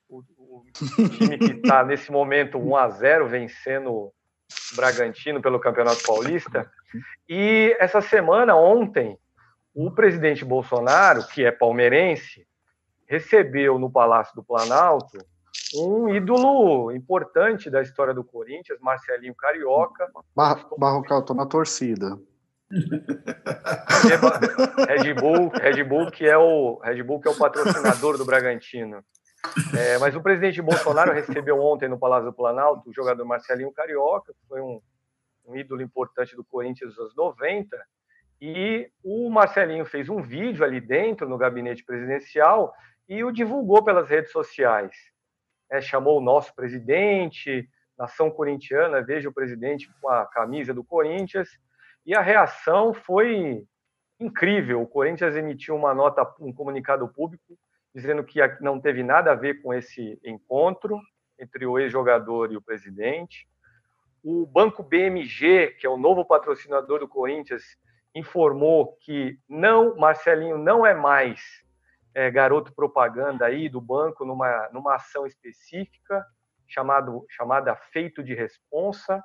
[0.09, 0.65] O, o
[1.09, 4.13] time que está nesse momento 1 a 0 vencendo
[4.75, 6.69] Bragantino pelo Campeonato Paulista.
[7.29, 9.17] E essa semana, ontem,
[9.73, 12.45] o presidente Bolsonaro, que é palmeirense,
[13.07, 15.17] recebeu no Palácio do Planalto
[15.75, 20.11] um ídolo importante da história do Corinthians, Marcelinho Carioca.
[20.35, 22.19] Bar Barrocal, tô na torcida.
[24.89, 29.05] Red Bull, Red Bull que é o Red Bull que é o patrocinador do Bragantino.
[29.77, 34.33] É, mas o presidente Bolsonaro recebeu ontem no Palácio do Planalto o jogador Marcelinho Carioca,
[34.33, 34.81] que foi um,
[35.47, 37.77] um ídolo importante do Corinthians dos anos 90,
[38.41, 42.73] e o Marcelinho fez um vídeo ali dentro, no gabinete presidencial,
[43.09, 44.95] e o divulgou pelas redes sociais.
[45.71, 51.49] É, chamou o nosso presidente, nação corintiana, veja o presidente com a camisa do Corinthians,
[52.05, 53.65] e a reação foi
[54.19, 54.83] incrível.
[54.83, 57.59] O Corinthians emitiu uma nota, um comunicado público,
[57.95, 61.01] dizendo que não teve nada a ver com esse encontro
[61.39, 63.49] entre o ex-jogador e o presidente.
[64.23, 67.63] O Banco BMG, que é o novo patrocinador do Corinthians,
[68.15, 71.41] informou que não, Marcelinho não é mais
[72.15, 76.25] é, garoto propaganda aí do banco numa, numa ação específica
[76.67, 79.23] chamado, chamada Feito de Responsa.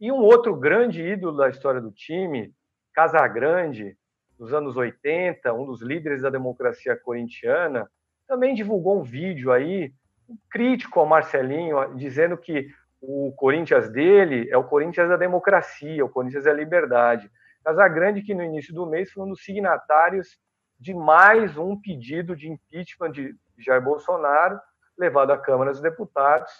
[0.00, 2.52] E um outro grande ídolo da história do time,
[2.92, 3.96] Casagrande,
[4.38, 7.88] dos anos 80, um dos líderes da democracia corintiana,
[8.26, 9.92] também divulgou um vídeo aí
[10.28, 12.68] um crítico ao Marcelinho, dizendo que
[13.00, 17.30] o Corinthians dele é o Corinthians da democracia, o Corinthians da liberdade.
[17.62, 20.38] Casagrande, que no início do mês foi um dos signatários
[20.84, 24.60] de mais um pedido de impeachment de Jair Bolsonaro,
[24.98, 26.52] levado à Câmara dos Deputados,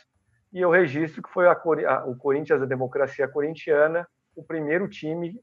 [0.51, 5.39] e eu registro que foi a, a, o Corinthians da democracia corintiana, o primeiro time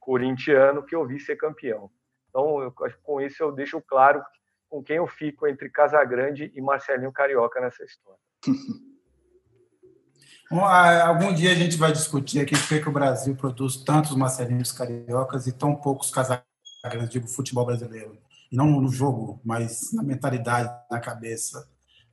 [0.00, 1.92] corintiano que eu vi ser campeão.
[2.28, 2.74] Então, eu,
[3.04, 4.20] com isso eu deixo claro
[4.68, 8.18] com quem eu fico entre Casagrande e Marcelinho Carioca nessa história.
[11.06, 15.46] Algum dia a gente vai discutir aqui por que o Brasil produz tantos Marcelinhos Cariocas
[15.46, 16.10] e tão poucos
[16.82, 18.18] Casagrandes, digo, futebol brasileiro.
[18.50, 21.66] E não no jogo, mas na mentalidade, na cabeça.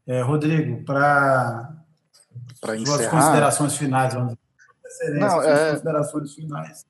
[0.06, 1.76] É, Rodrigo, para
[2.86, 4.36] suas considerações finais, vamos
[4.84, 5.20] dizer.
[5.20, 5.72] Não, é...
[5.72, 6.86] considerações finais.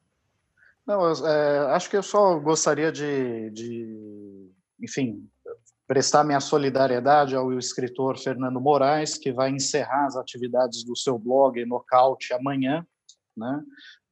[0.86, 4.52] Não, é, acho que eu só gostaria de, de,
[4.82, 5.30] enfim,
[5.88, 11.64] prestar minha solidariedade ao escritor Fernando Moraes, que vai encerrar as atividades do seu blog
[11.66, 12.86] Nocaute amanhã,
[13.38, 13.62] né?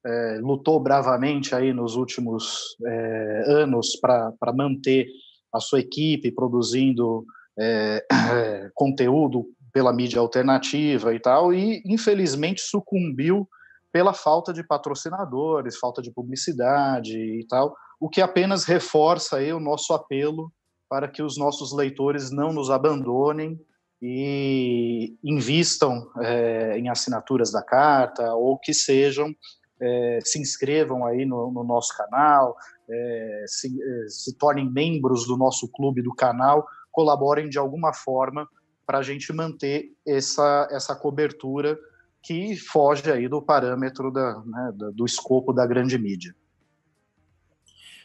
[0.08, 5.06] É, lutou bravamente aí nos últimos é, anos para manter
[5.52, 7.26] a sua equipe produzindo
[7.58, 8.02] é,
[8.74, 13.46] conteúdo pela mídia alternativa e tal, e infelizmente sucumbiu
[13.92, 19.60] pela falta de patrocinadores, falta de publicidade e tal, o que apenas reforça aí o
[19.60, 20.50] nosso apelo
[20.88, 23.60] para que os nossos leitores não nos abandonem
[24.00, 29.34] e invistam é, em assinaturas da carta ou que sejam
[29.80, 32.56] é, se inscrevam aí no, no nosso canal,
[32.88, 38.48] é, se, é, se, tornem membros do nosso clube do canal, colaborem de alguma forma
[38.86, 41.78] para a gente manter essa, essa cobertura
[42.22, 46.34] que foge aí do parâmetro da, né, do escopo da grande mídia.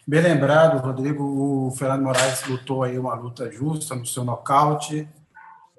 [0.06, 5.08] Bem lembrado, Rodrigo, o Fernando Moraes lutou aí uma luta justa no seu nocaute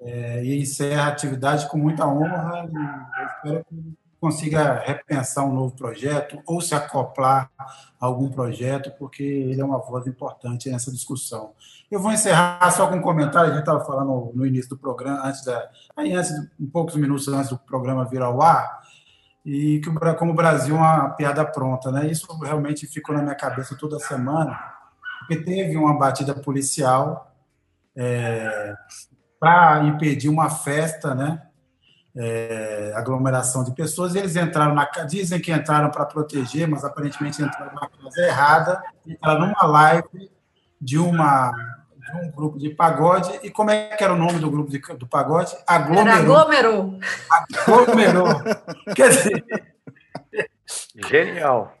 [0.01, 2.67] é, e encerra a atividade com muita honra.
[2.67, 9.21] eu espero que consiga repensar um novo projeto ou se acoplar a algum projeto, porque
[9.21, 11.51] ele é uma voz importante nessa discussão.
[11.91, 15.27] Eu vou encerrar só com um comentário, a gente estava falando no início do programa,
[15.27, 18.81] antes da, aí antes, um poucos minutos antes do programa vir ao ar,
[19.45, 22.07] e que como o Brasil é uma piada pronta, né?
[22.07, 24.59] Isso realmente ficou na minha cabeça toda semana,
[25.19, 27.31] porque teve uma batida policial
[27.95, 28.73] é,
[29.39, 31.43] para impedir uma festa, né?
[32.17, 37.41] É, aglomeração de pessoas, e eles entraram na dizem que entraram para proteger, mas aparentemente
[37.41, 40.31] entraram na casa errada, entraram numa live
[40.79, 43.39] de uma de um grupo de pagode.
[43.43, 45.55] E como é que era o nome do grupo de, do pagode?
[45.67, 46.37] Aglomerou.
[46.37, 46.99] Aglomerou.
[47.29, 48.43] Aglomerou.
[48.95, 49.45] Quer dizer.
[50.95, 51.75] Genial.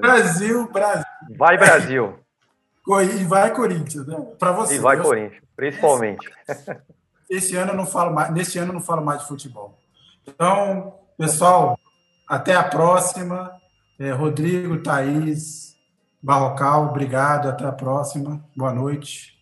[0.00, 1.04] Brasil, Brasil.
[1.36, 2.18] Vai, Brasil.
[3.20, 4.16] E vai Corinthians, né?
[4.38, 4.74] Para você.
[4.74, 5.08] E vai Deus.
[5.08, 6.28] Corinthians, principalmente.
[7.30, 9.78] Esse, ano eu não falo mais, nesse ano eu não falo mais de futebol.
[10.26, 11.78] Então, pessoal,
[12.28, 13.52] até a próxima.
[13.98, 15.76] É, Rodrigo, Thaís,
[16.22, 18.44] Barrocal, obrigado, até a próxima.
[18.56, 19.38] Boa noite.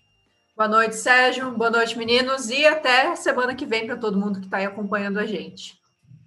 [0.56, 1.52] Boa noite, Sérgio.
[1.52, 2.51] Boa noite, meninos.
[2.51, 5.78] E até semana que vem para todo mundo que está aí acompanhando a gente.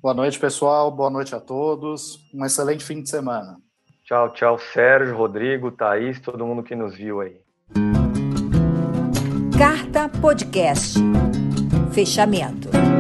[0.02, 0.90] Boa noite, pessoal.
[0.90, 2.20] Boa noite a todos.
[2.34, 3.58] Um excelente fim de semana.
[4.06, 7.40] Tchau, tchau, Sérgio, Rodrigo, Thaís, todo mundo que nos viu aí.
[9.58, 10.98] Carta Podcast.
[11.92, 12.91] Fechamento.